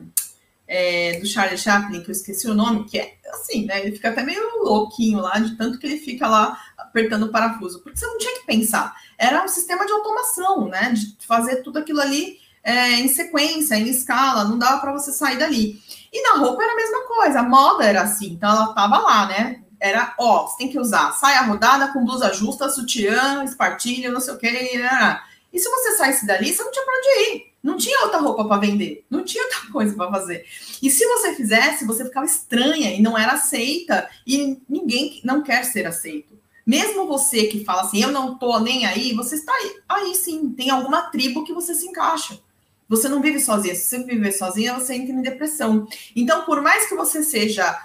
[0.68, 3.82] é, do Charlie Chaplin, que eu esqueci o nome, que é assim, né?
[3.82, 7.82] Ele fica até meio louquinho lá, de tanto que ele fica lá apertando o parafuso.
[7.82, 8.94] Porque você não tinha que pensar.
[9.18, 10.92] Era um sistema de automação, né?
[10.92, 15.38] De fazer tudo aquilo ali é, em sequência, em escala, não dava para você sair
[15.38, 15.80] dali.
[16.12, 19.28] E na roupa era a mesma coisa, a moda era assim, então ela tava lá,
[19.28, 19.62] né?
[19.80, 24.34] Era, ó, você tem que usar saia rodada com blusa justa, sutiã, espartilho, não sei
[24.34, 24.48] o que.
[24.48, 27.56] E se você saísse dali, você não tinha para onde ir.
[27.62, 30.46] Não tinha outra roupa para vender, não tinha outra coisa para fazer.
[30.82, 35.64] E se você fizesse, você ficava estranha e não era aceita, e ninguém não quer
[35.66, 36.36] ser aceito.
[36.66, 40.50] Mesmo você que fala assim, eu não tô nem aí, você está aí, aí sim,
[40.50, 42.40] tem alguma tribo que você se encaixa.
[42.88, 43.76] Você não vive sozinha.
[43.76, 45.88] Se você viver sozinha, você entra em depressão.
[46.16, 47.78] Então, por mais que você seja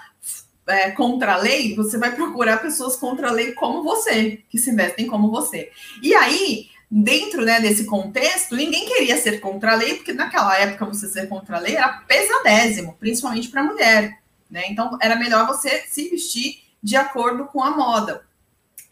[0.67, 4.71] é, contra a lei, você vai procurar pessoas contra a lei como você, que se
[4.73, 5.71] vestem como você.
[6.01, 10.85] E aí, dentro né, desse contexto, ninguém queria ser contra a lei, porque naquela época
[10.85, 14.19] você ser contra a lei era pesadésimo, principalmente para mulher.
[14.49, 14.63] Né?
[14.67, 18.25] Então, era melhor você se vestir de acordo com a moda.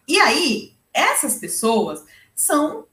[0.07, 2.03] E aí, essas pessoas
[2.33, 2.85] são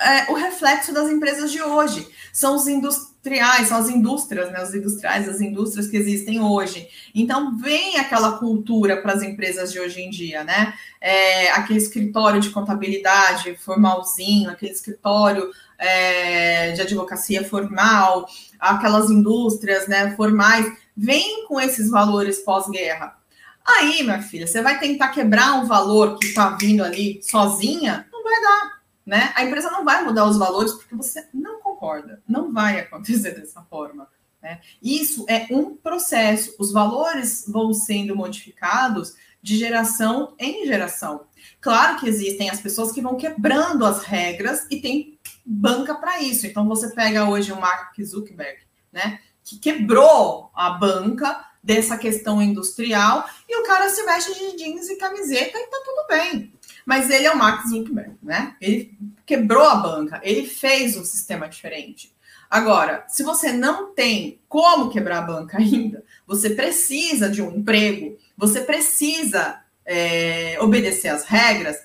[0.00, 2.06] é, o reflexo das empresas de hoje.
[2.32, 4.62] São os industriais, são as indústrias, né?
[4.62, 6.88] Os industriais, as indústrias que existem hoje.
[7.14, 10.72] Então, vem aquela cultura para as empresas de hoje em dia, né?
[11.00, 18.28] É, aquele escritório de contabilidade formalzinho, aquele escritório é, de advocacia formal,
[18.58, 23.16] aquelas indústrias né, formais, vem com esses valores pós-guerra.
[23.64, 28.06] Aí, minha filha, você vai tentar quebrar um valor que está vindo ali sozinha?
[28.10, 28.77] Não vai dar
[29.08, 29.32] né?
[29.34, 32.22] A empresa não vai mudar os valores porque você não concorda.
[32.28, 34.06] Não vai acontecer dessa forma.
[34.42, 34.60] Né?
[34.82, 36.54] Isso é um processo.
[36.58, 41.24] Os valores vão sendo modificados de geração em geração.
[41.58, 46.46] Claro que existem as pessoas que vão quebrando as regras e tem banca para isso.
[46.46, 48.58] Então você pega hoje o Mark Zuckerberg,
[48.92, 49.20] né?
[49.42, 54.96] Que quebrou a banca dessa questão industrial e o cara se veste de jeans e
[54.96, 56.52] camiseta e tá tudo bem.
[56.88, 58.56] Mas ele é o Max Zuckerberg, né?
[58.58, 62.16] Ele quebrou a banca, ele fez um sistema diferente.
[62.48, 68.16] Agora, se você não tem como quebrar a banca ainda, você precisa de um emprego,
[68.34, 71.76] você precisa é, obedecer às regras,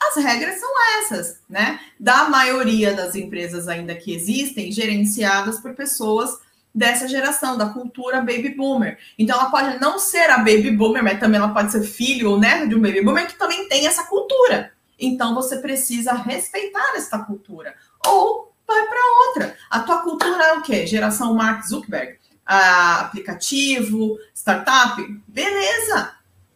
[0.00, 1.78] as regras são essas, né?
[2.00, 6.38] Da maioria das empresas ainda que existem, gerenciadas por pessoas
[6.74, 8.98] dessa geração, da cultura baby boomer.
[9.18, 12.38] Então ela pode não ser a baby boomer, mas também ela pode ser filho ou
[12.38, 14.72] neto de um baby boomer que também tem essa cultura.
[14.98, 17.74] Então você precisa respeitar essa cultura.
[18.06, 19.56] Ou vai para outra.
[19.70, 20.86] A tua cultura é o quê?
[20.86, 26.12] Geração Mark Zuckerberg, ah, aplicativo, startup, beleza,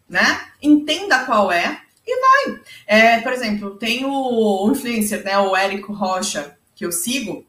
[0.08, 0.46] né?
[0.62, 2.60] Entenda qual é e vai.
[2.86, 7.44] É, por exemplo, tem o influencer, né, o Érico Rocha, que eu sigo,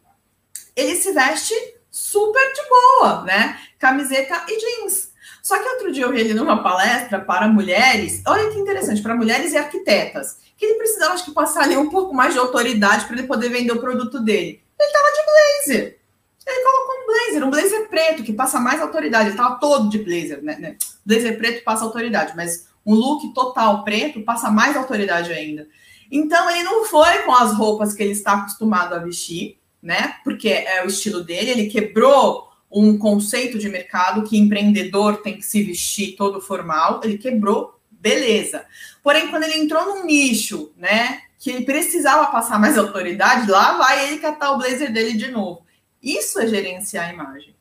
[0.75, 1.53] ele se veste
[1.97, 3.59] super de boa, né?
[3.79, 5.11] Camiseta e jeans.
[5.41, 9.15] Só que outro dia eu vi ele numa palestra para mulheres, olha que interessante, para
[9.15, 13.05] mulheres e arquitetas, que ele precisava, acho que, passar ali um pouco mais de autoridade
[13.05, 14.61] para ele poder vender o produto dele.
[14.79, 15.99] Ele estava de blazer.
[16.45, 19.29] Ele colocou um blazer, um blazer preto, que passa mais autoridade.
[19.29, 20.77] Ele estava todo de blazer, né, né?
[21.05, 25.67] Blazer preto passa autoridade, mas um look total preto passa mais autoridade ainda.
[26.11, 30.15] Então, ele não foi com as roupas que ele está acostumado a vestir, né?
[30.21, 31.49] Porque é o estilo dele.
[31.49, 36.99] Ele quebrou um conceito de mercado que empreendedor tem que se vestir todo formal.
[37.05, 38.65] Ele quebrou, beleza.
[39.01, 41.21] Porém, quando ele entrou num nicho, né?
[41.39, 45.65] Que ele precisava passar mais autoridade, lá vai ele catar o blazer dele de novo.
[46.03, 47.55] Isso é gerenciar a imagem.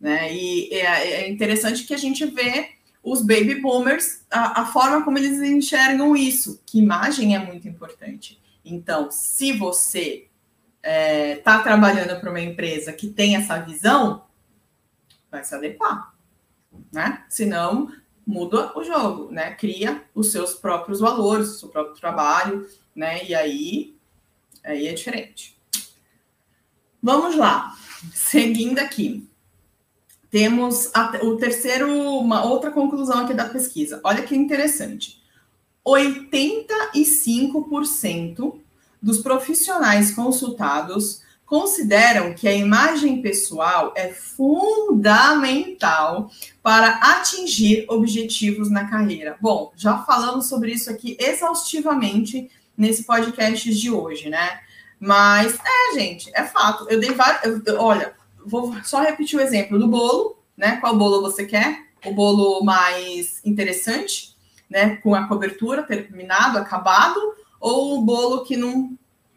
[0.00, 0.32] Né?
[0.32, 2.70] E é, é interessante que a gente vê
[3.02, 8.40] os baby boomers, a, a, forma como eles enxergam isso, que imagem é muito importante.
[8.64, 10.27] Então, se você
[10.78, 14.24] está é, tá trabalhando para uma empresa que tem essa visão,
[15.30, 16.14] vai se adequar,
[16.92, 17.24] né?
[17.28, 17.92] Senão,
[18.26, 19.54] muda o jogo, né?
[19.54, 23.24] Cria os seus próprios valores, o seu próprio trabalho, né?
[23.24, 23.96] E aí,
[24.64, 25.58] aí é diferente.
[27.02, 27.74] Vamos lá,
[28.12, 29.28] seguindo aqui.
[30.30, 33.98] Temos a, o terceiro, uma outra conclusão aqui da pesquisa.
[34.04, 35.22] Olha que interessante.
[35.86, 38.60] 85%
[39.00, 45.00] dos profissionais consultados consideram que a imagem pessoal é fundamental
[46.62, 49.38] para atingir objetivos na carreira.
[49.40, 54.60] Bom, já falamos sobre isso aqui exaustivamente nesse podcast de hoje, né?
[55.00, 56.86] Mas é, gente, é fato.
[56.90, 57.62] Eu dei vários.
[57.78, 58.12] Olha,
[58.44, 60.76] vou só repetir o exemplo do bolo, né?
[60.76, 61.86] Qual bolo você quer?
[62.04, 64.36] O bolo mais interessante,
[64.68, 64.96] né?
[64.96, 67.18] Com a cobertura terminado, acabado,
[67.60, 68.96] ou o bolo que não,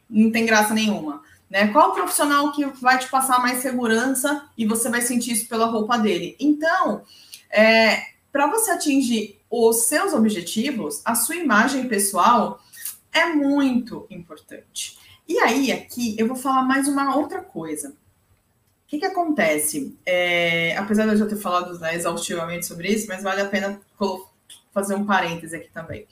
[0.10, 1.22] não tem graça nenhuma?
[1.50, 1.68] Né?
[1.68, 5.66] Qual o profissional que vai te passar mais segurança e você vai sentir isso pela
[5.66, 6.36] roupa dele?
[6.40, 7.04] Então,
[7.50, 8.02] é,
[8.32, 12.62] para você atingir os seus objetivos, a sua imagem pessoal
[13.12, 14.98] é muito importante.
[15.28, 17.94] E aí, aqui, eu vou falar mais uma outra coisa
[18.92, 19.98] que, que acontece?
[20.06, 23.80] É, apesar de eu já ter falado né, exaustivamente sobre isso, mas vale a pena
[24.74, 26.06] fazer um parêntese aqui também.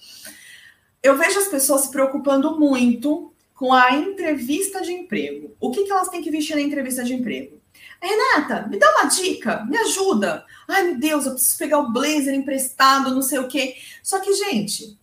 [1.02, 5.56] Eu vejo as pessoas se preocupando muito com a entrevista de emprego.
[5.60, 7.60] O que, que elas têm que vestir na entrevista de emprego?
[8.02, 10.46] Renata, me dá uma dica, me ajuda.
[10.68, 13.76] Ai, meu Deus, eu preciso pegar o blazer emprestado, não sei o quê.
[14.02, 14.98] Só que, gente,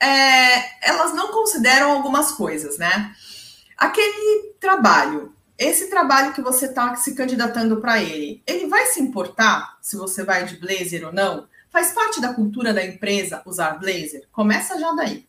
[0.00, 3.14] é, elas não consideram algumas coisas, né?
[3.76, 9.78] Aquele trabalho esse trabalho que você está se candidatando para ele, ele vai se importar
[9.80, 11.48] se você vai de blazer ou não?
[11.70, 14.28] Faz parte da cultura da empresa usar blazer?
[14.30, 15.26] Começa já daí.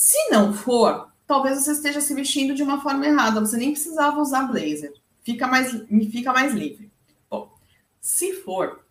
[0.00, 4.20] Se não for, talvez você esteja se vestindo de uma forma errada, você nem precisava
[4.20, 4.92] usar blazer.
[5.24, 5.72] Fica mais,
[6.12, 6.88] fica mais livre.
[7.28, 7.52] Bom,
[8.00, 8.84] se for,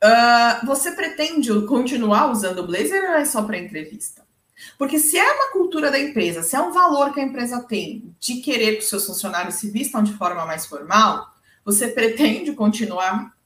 [0.00, 4.24] uh, você pretende continuar usando blazer ou é só para entrevista?
[4.78, 8.14] Porque se é uma cultura da empresa, se é um valor que a empresa tem
[8.20, 11.34] de querer que os seus funcionários se vistam de forma mais formal,
[11.64, 13.36] você pretende continuar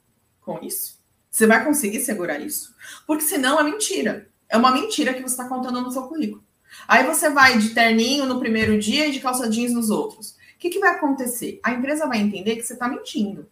[0.41, 0.99] com isso?
[1.31, 2.75] Você vai conseguir segurar isso?
[3.07, 4.29] Porque senão é mentira.
[4.49, 6.43] É uma mentira que você está contando no seu currículo.
[6.87, 10.31] Aí você vai de terninho no primeiro dia e de calça jeans nos outros.
[10.31, 11.59] O que, que vai acontecer?
[11.63, 13.47] A empresa vai entender que você está mentindo.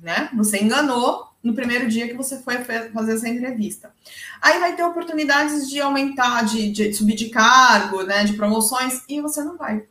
[0.00, 0.30] Né?
[0.34, 2.58] Você enganou no primeiro dia que você foi
[2.92, 3.94] fazer essa entrevista.
[4.42, 9.20] Aí vai ter oportunidades de aumentar, de, de subir de cargo, né, de promoções, e
[9.20, 9.86] você não vai.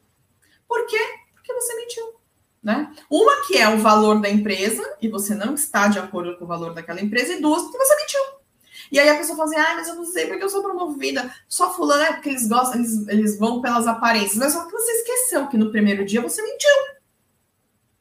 [0.68, 1.00] Por quê?
[1.34, 2.16] Porque você mentiu.
[2.62, 2.94] Né?
[3.10, 6.48] Uma que é o valor da empresa, e você não está de acordo com o
[6.48, 8.22] valor daquela empresa, e duas, porque você mentiu.
[8.92, 11.34] E aí a pessoa fala assim, ah, mas eu não sei porque eu sou promovida.
[11.48, 14.38] Só fulano é porque eles gostam, eles, eles vão pelas aparências.
[14.38, 16.70] Mas só que você esqueceu que no primeiro dia você mentiu.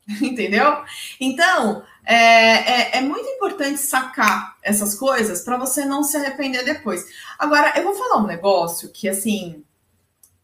[0.22, 0.82] Entendeu?
[1.18, 7.06] Então, é, é, é, muito importante sacar essas coisas para você não se arrepender depois.
[7.38, 9.64] Agora, eu vou falar um negócio que, assim,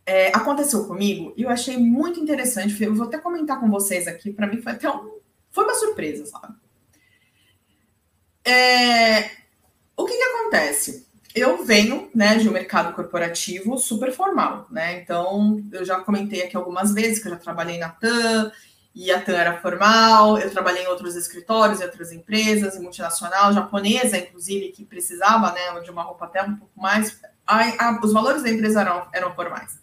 [0.07, 2.83] é, aconteceu comigo e eu achei muito interessante.
[2.83, 4.33] Eu vou até comentar com vocês aqui.
[4.33, 5.19] Para mim, foi até um,
[5.51, 6.55] foi uma surpresa, sabe?
[10.01, 11.07] O que, que acontece?
[11.35, 15.01] Eu venho né, de um mercado corporativo super formal, né?
[15.01, 18.51] Então, eu já comentei aqui algumas vezes que eu já trabalhei na TAM,
[18.95, 23.53] e a TAM era formal, eu trabalhei em outros escritórios, em outras empresas, em multinacional,
[23.53, 27.21] japonesa, inclusive, que precisava né, de uma roupa até um pouco mais.
[27.47, 29.79] A, a, os valores da empresa eram, eram formais.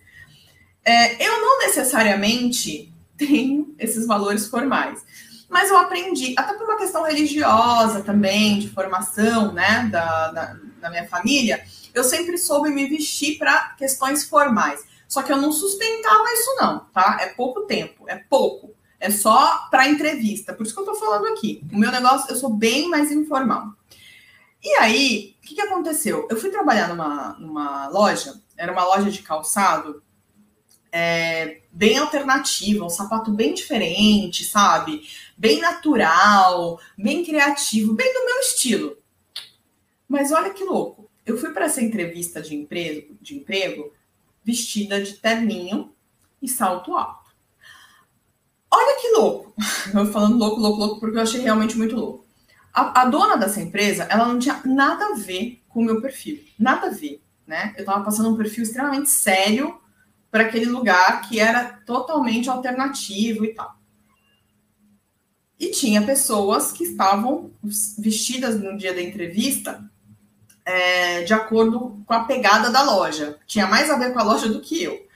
[0.84, 5.06] É, eu não necessariamente tenho esses valores formais,
[5.50, 10.90] mas eu aprendi, até por uma questão religiosa também, de formação né, da, da, da
[10.90, 14.86] minha família, eu sempre soube me vestir para questões formais.
[15.08, 17.18] Só que eu não sustentava isso, não, tá?
[17.22, 18.76] É pouco tempo, é pouco.
[19.00, 20.54] É só para entrevista.
[20.54, 21.64] Por isso que eu tô falando aqui.
[21.72, 23.74] O meu negócio, eu sou bem mais informal.
[24.62, 26.28] E aí, o que, que aconteceu?
[26.30, 30.04] Eu fui trabalhar numa, numa loja, era uma loja de calçado,
[30.92, 35.08] é, bem alternativa, um sapato bem diferente, sabe?
[35.38, 38.98] Bem natural, bem criativo, bem do meu estilo.
[40.10, 41.08] Mas olha que louco.
[41.24, 43.94] Eu fui para essa entrevista de emprego, de emprego
[44.44, 45.94] vestida de terninho
[46.42, 47.32] e salto alto.
[48.72, 49.54] Olha que louco.
[49.94, 52.26] Eu falando louco, louco, louco, porque eu achei realmente muito louco.
[52.74, 56.44] A, a, dona dessa empresa, ela não tinha nada a ver com o meu perfil.
[56.60, 57.74] Nada a ver, né?
[57.78, 59.80] Eu tava passando um perfil extremamente sério
[60.30, 63.77] para aquele lugar que era totalmente alternativo e tal.
[65.60, 67.52] E tinha pessoas que estavam
[67.98, 69.84] vestidas no dia da entrevista
[70.64, 73.40] é, de acordo com a pegada da loja.
[73.48, 75.08] Tinha mais a ver com a loja do que eu.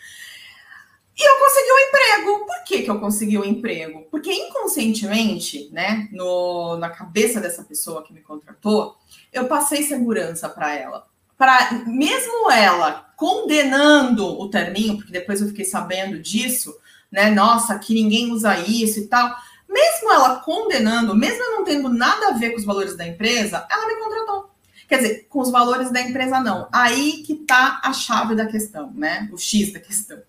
[1.18, 2.46] E eu consegui um emprego.
[2.46, 4.08] Por que, que eu consegui um emprego?
[4.10, 8.96] Porque inconscientemente, né, no, na cabeça dessa pessoa que me contratou,
[9.32, 11.06] eu passei segurança para ela.
[11.38, 16.76] Para mesmo ela condenando o terninho, porque depois eu fiquei sabendo disso,
[17.12, 17.30] né?
[17.30, 19.36] Nossa, que ninguém usa isso e tal.
[19.72, 23.88] Mesmo ela condenando, mesmo não tendo nada a ver com os valores da empresa, ela
[23.88, 24.52] me contratou.
[24.88, 26.68] Quer dizer, com os valores da empresa, não.
[26.70, 29.30] Aí que tá a chave da questão, né?
[29.32, 30.18] O X da questão.
[30.18, 30.22] O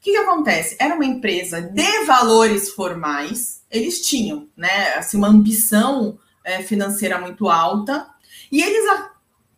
[0.00, 0.76] que, que acontece?
[0.78, 7.48] Era uma empresa de valores formais, eles tinham, né, assim, uma ambição é, financeira muito
[7.48, 8.08] alta,
[8.52, 8.84] e eles,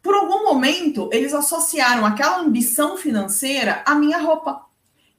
[0.02, 4.67] por algum momento, eles associaram aquela ambição financeira à minha roupa.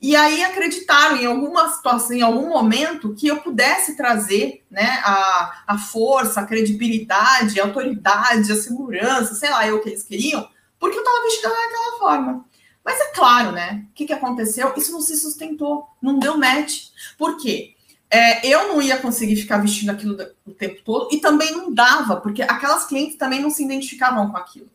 [0.02, 5.64] E aí acreditaram em alguma situação, em algum momento, que eu pudesse trazer né, a,
[5.68, 10.48] a força, a credibilidade, a autoridade, a segurança, sei lá, eu que eles queriam,
[10.80, 12.46] porque eu estava vestida daquela forma.
[12.84, 13.86] Mas é claro, né?
[13.90, 14.74] O que, que aconteceu?
[14.78, 16.88] Isso não se sustentou, não deu match.
[17.18, 17.76] Por quê?
[18.10, 22.16] É, eu não ia conseguir ficar vestindo aquilo o tempo todo e também não dava,
[22.16, 24.70] porque aquelas clientes também não se identificavam com aquilo.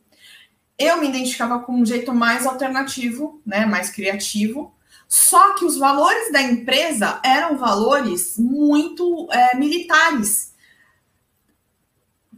[0.78, 4.73] Eu me identificava com um jeito mais alternativo, né, mais criativo,
[5.14, 10.52] só que os valores da empresa eram valores muito é, militares.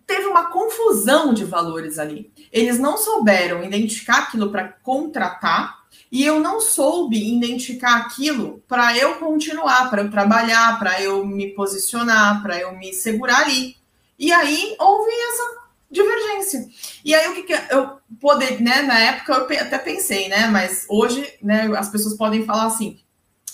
[0.06, 2.30] Teve uma confusão de valores ali.
[2.52, 9.14] Eles não souberam identificar aquilo para contratar e eu não soube identificar aquilo para eu
[9.14, 13.74] continuar, para eu trabalhar, para eu me posicionar, para eu me segurar ali.
[14.18, 16.66] E aí houve essa divergência.
[17.04, 18.82] E aí o que, que eu poder, né?
[18.82, 20.46] Na época eu até pensei, né?
[20.48, 21.70] Mas hoje, né?
[21.76, 22.98] As pessoas podem falar assim: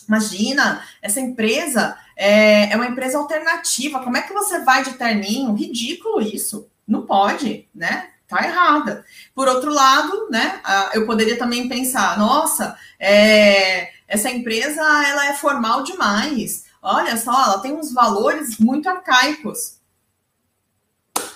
[0.08, 4.00] imagina, essa empresa é, é uma empresa alternativa.
[4.00, 5.54] Como é que você vai de terninho?
[5.54, 6.68] Ridículo isso.
[6.86, 8.08] Não pode, né?
[8.26, 9.04] Tá errada.
[9.34, 10.60] Por outro lado, né?
[10.94, 16.64] Eu poderia também pensar: nossa, é, essa empresa ela é formal demais.
[16.80, 19.81] Olha só, ela tem uns valores muito arcaicos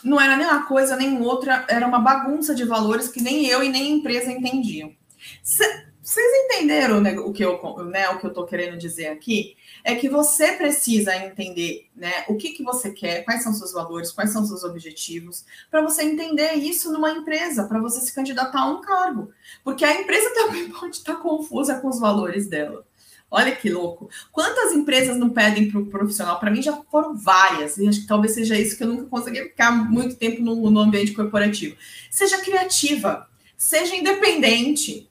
[0.03, 3.63] não era nem uma coisa nem outra, era uma bagunça de valores que nem eu
[3.63, 4.95] e nem a empresa entendiam.
[5.43, 9.57] Vocês entenderam né, o que eu né, o que eu estou querendo dizer aqui?
[9.83, 14.13] É que você precisa entender né, o que, que você quer, quais são seus valores,
[14.13, 18.71] quais são seus objetivos, para você entender isso numa empresa, para você se candidatar a
[18.71, 19.33] um cargo.
[19.65, 22.87] Porque a empresa também pode estar confusa com os valores dela.
[23.37, 24.09] Olha que louco.
[24.33, 26.41] Quantas empresas não pedem para o profissional?
[26.41, 29.43] Para mim já foram várias, e acho que talvez seja isso que eu nunca consegui
[29.43, 31.77] ficar muito tempo no, no ambiente corporativo.
[32.11, 35.11] Seja criativa, seja independente.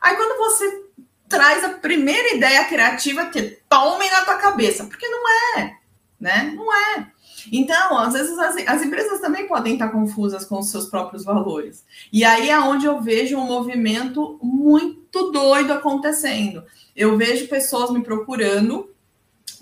[0.00, 0.82] Aí quando você
[1.28, 5.22] traz a primeira ideia criativa que tome na tua cabeça, porque não
[5.56, 5.76] é,
[6.18, 6.52] né?
[6.56, 7.06] Não é.
[7.52, 11.84] Então, às vezes as, as, empresas também podem estar confusas com os seus próprios valores.
[12.12, 16.64] E aí é onde eu vejo um movimento muito doido acontecendo.
[16.94, 18.90] Eu vejo pessoas me procurando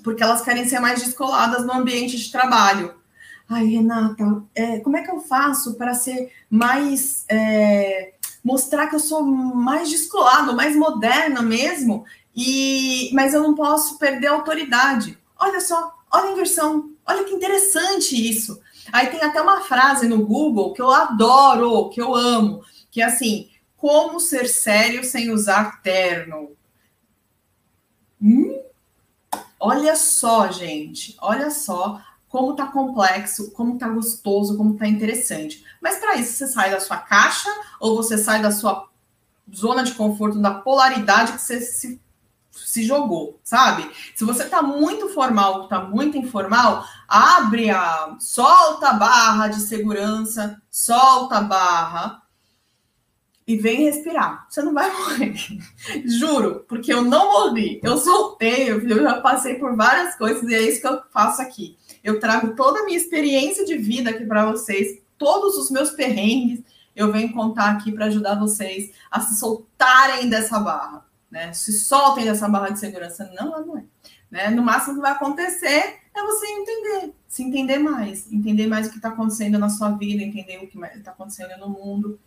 [0.03, 2.95] porque elas querem ser mais descoladas no ambiente de trabalho.
[3.49, 7.25] Ai, Renata, é, como é que eu faço para ser mais.
[7.29, 8.13] É,
[8.45, 12.05] mostrar que eu sou mais descolado, mais moderna mesmo,
[12.35, 15.19] e mas eu não posso perder a autoridade.
[15.39, 18.61] Olha só, olha a inversão, olha que interessante isso.
[18.93, 23.05] Aí tem até uma frase no Google que eu adoro, que eu amo, que é
[23.05, 26.51] assim: como ser sério sem usar terno?
[28.21, 28.61] Hum?
[29.61, 35.65] Olha só, gente, olha só como tá complexo, como tá gostoso, como tá interessante.
[35.81, 38.89] Mas para isso você sai da sua caixa ou você sai da sua
[39.55, 42.01] zona de conforto, da polaridade que você se,
[42.67, 43.91] se jogou, sabe?
[44.15, 50.61] Se você tá muito formal, tá muito informal, abre a solta a barra de segurança,
[50.71, 52.23] solta a barra
[53.49, 54.47] e vem respirar.
[54.49, 55.35] Você não vai morrer.
[56.05, 57.81] Juro, porque eu não morri.
[57.83, 61.77] Eu soltei, eu já passei por várias coisas e é isso que eu faço aqui.
[62.05, 66.63] Eu trago toda a minha experiência de vida aqui para vocês, todos os meus perrengues,
[66.95, 71.53] eu venho contar aqui para ajudar vocês a se soltarem dessa barra, né?
[71.53, 73.31] Se soltem dessa barra de segurança.
[73.35, 73.85] Não, não é.
[74.31, 74.51] Né?
[74.51, 78.97] No máximo que vai acontecer é você entender, se entender mais, entender mais o que
[78.97, 82.19] está acontecendo na sua vida, entender o que está acontecendo no mundo,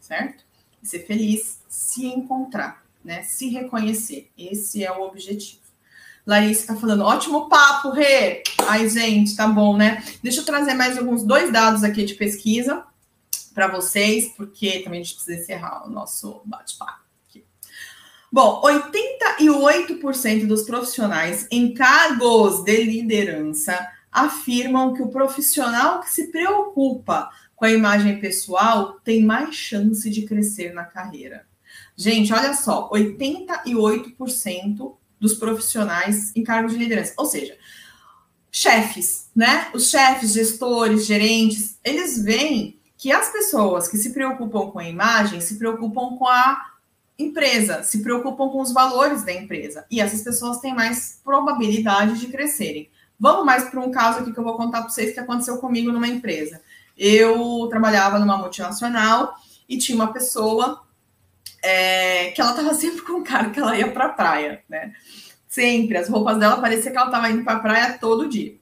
[0.00, 0.44] certo?
[0.82, 3.22] E ser feliz, se encontrar, né?
[3.22, 4.30] Se reconhecer.
[4.36, 5.64] Esse é o objetivo.
[6.26, 8.42] Larissa está falando, ótimo papo, Rê.
[8.66, 10.02] Ai, gente, tá bom, né?
[10.22, 12.84] Deixa eu trazer mais alguns dois dados aqui de pesquisa
[13.54, 17.05] para vocês, porque também a gente precisa encerrar o nosso bate-papo.
[18.32, 27.30] Bom, 88% dos profissionais em cargos de liderança afirmam que o profissional que se preocupa
[27.54, 31.46] com a imagem pessoal tem mais chance de crescer na carreira.
[31.96, 37.56] Gente, olha só, 88% dos profissionais em cargos de liderança, ou seja,
[38.50, 39.68] chefes, né?
[39.72, 45.40] Os chefes, gestores, gerentes, eles veem que as pessoas que se preocupam com a imagem
[45.40, 46.75] se preocupam com a
[47.18, 49.86] empresa, se preocupam com os valores da empresa.
[49.90, 52.90] E essas pessoas têm mais probabilidade de crescerem.
[53.18, 55.90] Vamos mais para um caso aqui que eu vou contar para vocês que aconteceu comigo
[55.90, 56.60] numa empresa.
[56.96, 59.34] Eu trabalhava numa multinacional
[59.68, 60.82] e tinha uma pessoa
[61.62, 64.92] é, que ela estava sempre com um cara que ela ia para a praia, né?
[65.48, 65.96] Sempre.
[65.96, 68.56] As roupas dela parecia que ela estava indo para a praia todo dia.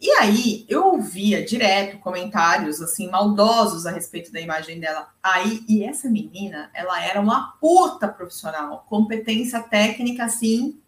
[0.00, 5.08] E aí eu ouvia direto comentários assim maldosos a respeito da imagem dela.
[5.22, 10.78] Aí e essa menina, ela era uma puta profissional, competência técnica assim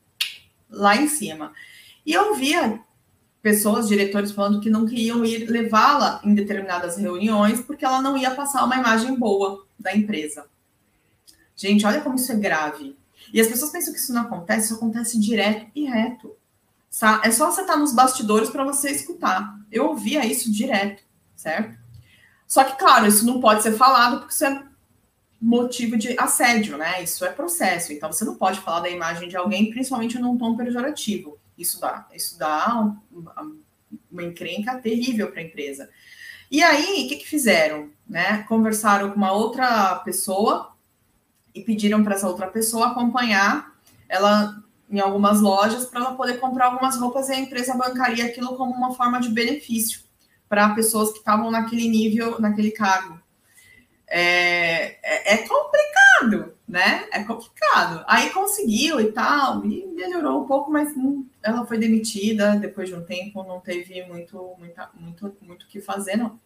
[0.68, 1.52] lá em cima.
[2.04, 2.80] E eu via
[3.40, 8.32] pessoas, diretores falando que não queriam ir levá-la em determinadas reuniões porque ela não ia
[8.32, 10.46] passar uma imagem boa da empresa.
[11.56, 12.96] Gente, olha como isso é grave.
[13.32, 16.36] E as pessoas pensam que isso não acontece, isso acontece direto e reto.
[17.22, 19.58] É só você estar nos bastidores para você escutar.
[19.70, 21.02] Eu ouvia isso direto,
[21.36, 21.78] certo?
[22.46, 24.64] Só que, claro, isso não pode ser falado porque isso é
[25.40, 27.02] motivo de assédio, né?
[27.02, 27.92] Isso é processo.
[27.92, 31.38] Então, você não pode falar da imagem de alguém, principalmente num tom pejorativo.
[31.56, 33.52] Isso dá, isso dá uma,
[34.10, 35.90] uma encrenca terrível para a empresa.
[36.50, 37.90] E aí, o que, que fizeram?
[38.08, 38.44] Né?
[38.48, 40.74] Conversaram com uma outra pessoa
[41.54, 43.76] e pediram para essa outra pessoa acompanhar
[44.08, 48.56] ela em algumas lojas para ela poder comprar algumas roupas e a empresa bancaria aquilo
[48.56, 50.00] como uma forma de benefício
[50.48, 53.20] para pessoas que estavam naquele nível, naquele cargo.
[54.06, 57.06] É, é, é, complicado, né?
[57.12, 58.02] É complicado.
[58.08, 60.94] Aí conseguiu e tal, e melhorou um pouco, mas
[61.42, 65.82] ela foi demitida depois de um tempo, não teve muito, muita, muito, muito o que
[65.82, 66.40] fazer, não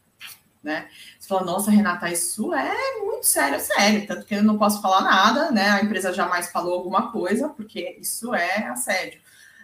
[0.63, 0.89] né?
[1.19, 4.81] Você fala, nossa, Renata, isso é muito sério, é sério, tanto que eu não posso
[4.81, 5.71] falar nada, né?
[5.71, 9.21] A empresa jamais falou alguma coisa, porque isso é assédio.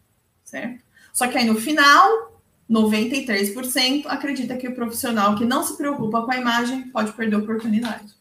[0.44, 0.84] certo?
[1.14, 6.32] Só que aí no final, 93% acredita que o profissional que não se preocupa com
[6.32, 8.14] a imagem pode perder a oportunidade.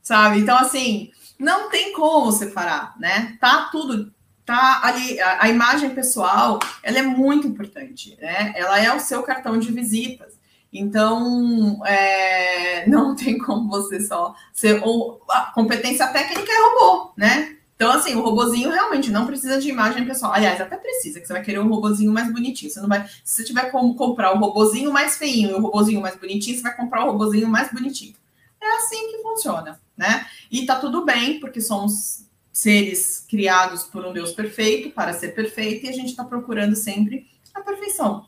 [0.00, 0.40] Sabe?
[0.40, 3.36] Então, assim, não tem como separar, né?
[3.40, 4.12] Tá tudo,
[4.44, 5.20] tá ali.
[5.20, 8.52] A, a imagem pessoal, ela é muito importante, né?
[8.54, 10.34] Ela é o seu cartão de visitas.
[10.74, 14.82] Então, é, não tem como você só ser.
[14.84, 17.56] Ou, a competência técnica é robô, né?
[17.76, 20.32] Então, assim, o robozinho realmente não precisa de imagem pessoal.
[20.32, 22.70] Aliás, até precisa, que você vai querer um robozinho mais bonitinho.
[22.70, 23.06] Você não vai.
[23.24, 26.62] Se você tiver como comprar o robozinho mais feinho e o robozinho mais bonitinho, você
[26.62, 28.14] vai comprar o robozinho mais bonitinho.
[28.60, 30.26] É assim que funciona, né?
[30.50, 35.84] E tá tudo bem, porque somos seres criados por um Deus perfeito para ser perfeito,
[35.84, 38.26] e a gente está procurando sempre a perfeição,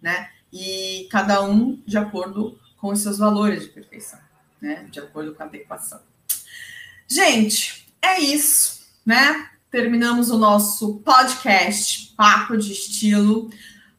[0.00, 0.30] né?
[0.52, 4.18] E cada um de acordo com os seus valores de perfeição,
[4.60, 4.86] né?
[4.90, 6.00] De acordo com a adequação.
[7.08, 9.50] Gente, é isso, né?
[9.70, 13.50] Terminamos o nosso podcast Papo de Estilo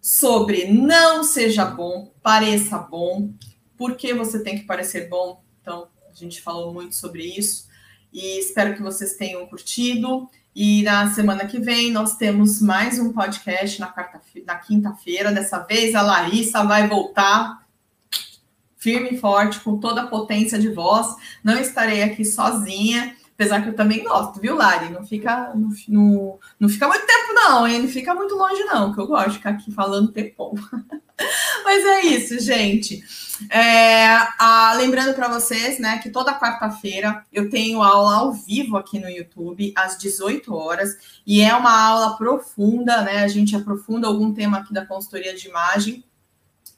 [0.01, 3.33] sobre não seja bom, pareça bom.
[3.77, 5.43] Por que você tem que parecer bom?
[5.61, 7.72] Então, a gente falou muito sobre isso
[8.13, 10.29] e espero que vocês tenham curtido.
[10.55, 13.91] E na semana que vem nós temos mais um podcast na,
[14.45, 15.31] na quinta-feira.
[15.31, 17.63] Dessa vez a Larissa vai voltar
[18.77, 21.15] firme e forte, com toda a potência de voz.
[21.43, 23.15] Não estarei aqui sozinha.
[23.33, 24.89] Apesar que eu também gosto, viu, Lari?
[24.91, 27.81] Não fica, não, não, não fica muito tempo, não, hein?
[27.81, 30.53] Não fica muito longe, não, que eu gosto de ficar aqui falando tempo.
[31.65, 33.03] Mas é isso, gente.
[33.49, 34.05] É,
[34.37, 39.09] a, lembrando para vocês, né, que toda quarta-feira eu tenho aula ao vivo aqui no
[39.09, 40.95] YouTube, às 18 horas,
[41.25, 43.23] e é uma aula profunda, né?
[43.23, 46.03] A gente aprofunda algum tema aqui da consultoria de imagem.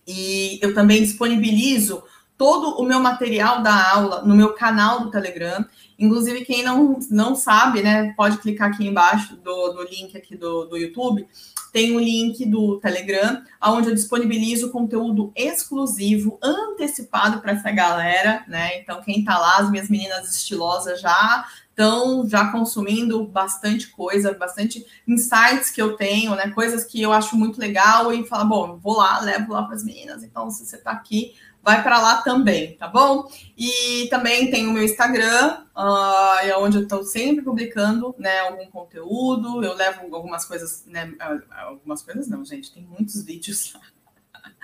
[0.07, 2.03] E eu também disponibilizo
[2.37, 5.65] todo o meu material da aula no meu canal do Telegram.
[5.97, 10.65] Inclusive, quem não, não sabe, né, pode clicar aqui embaixo do, do link aqui do,
[10.65, 11.25] do YouTube.
[11.71, 18.45] Tem o um link do Telegram, onde eu disponibilizo conteúdo exclusivo, antecipado para essa galera,
[18.47, 18.79] né?
[18.79, 24.85] Então, quem tá lá, as minhas meninas estilosas já estão já consumindo bastante coisa, bastante
[25.05, 26.49] insights que eu tenho, né?
[26.51, 29.83] Coisas que eu acho muito legal e fala, bom, vou lá, levo lá para as
[29.83, 30.23] meninas.
[30.23, 31.33] Então, se você está aqui,
[31.65, 33.27] vai para lá também, tá bom?
[33.57, 39.63] E também tem o meu Instagram, uh, onde eu estou sempre publicando, né, algum conteúdo.
[39.63, 41.11] Eu levo algumas coisas, né,
[41.51, 43.81] algumas coisas não, gente, tem muitos vídeos lá.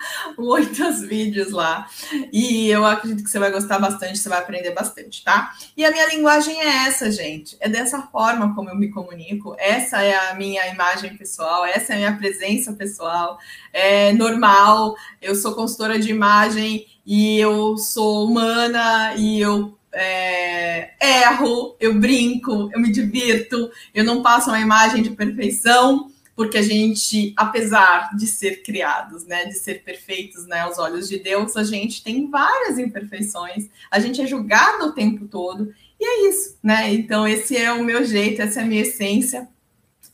[0.38, 1.88] muitos vídeos lá.
[2.32, 5.52] E eu acredito que você vai gostar bastante, você vai aprender bastante, tá?
[5.76, 7.56] E a minha linguagem é essa, gente.
[7.60, 9.54] É dessa forma como eu me comunico.
[9.58, 13.38] Essa é a minha imagem pessoal, essa é a minha presença pessoal.
[13.72, 14.94] É normal.
[15.20, 22.70] Eu sou consultora de imagem e eu sou humana e eu é, erro, eu brinco,
[22.72, 28.26] eu me divirto, eu não passo uma imagem de perfeição, porque a gente, apesar de
[28.26, 32.78] ser criados, né, de ser perfeitos, né, aos olhos de Deus, a gente tem várias
[32.78, 36.92] imperfeições, a gente é julgado o tempo todo, e é isso, né?
[36.92, 39.48] Então, esse é o meu jeito, essa é a minha essência.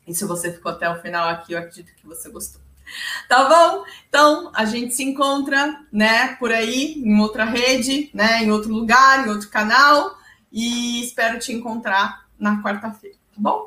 [0.06, 2.60] E se você ficou até o final aqui, eu acredito que você gostou.
[3.28, 3.84] Tá bom?
[4.08, 9.26] Então, a gente se encontra, né, por aí, em outra rede, né, em outro lugar,
[9.26, 10.16] em outro canal,
[10.50, 13.66] e espero te encontrar na quarta-feira, tá bom?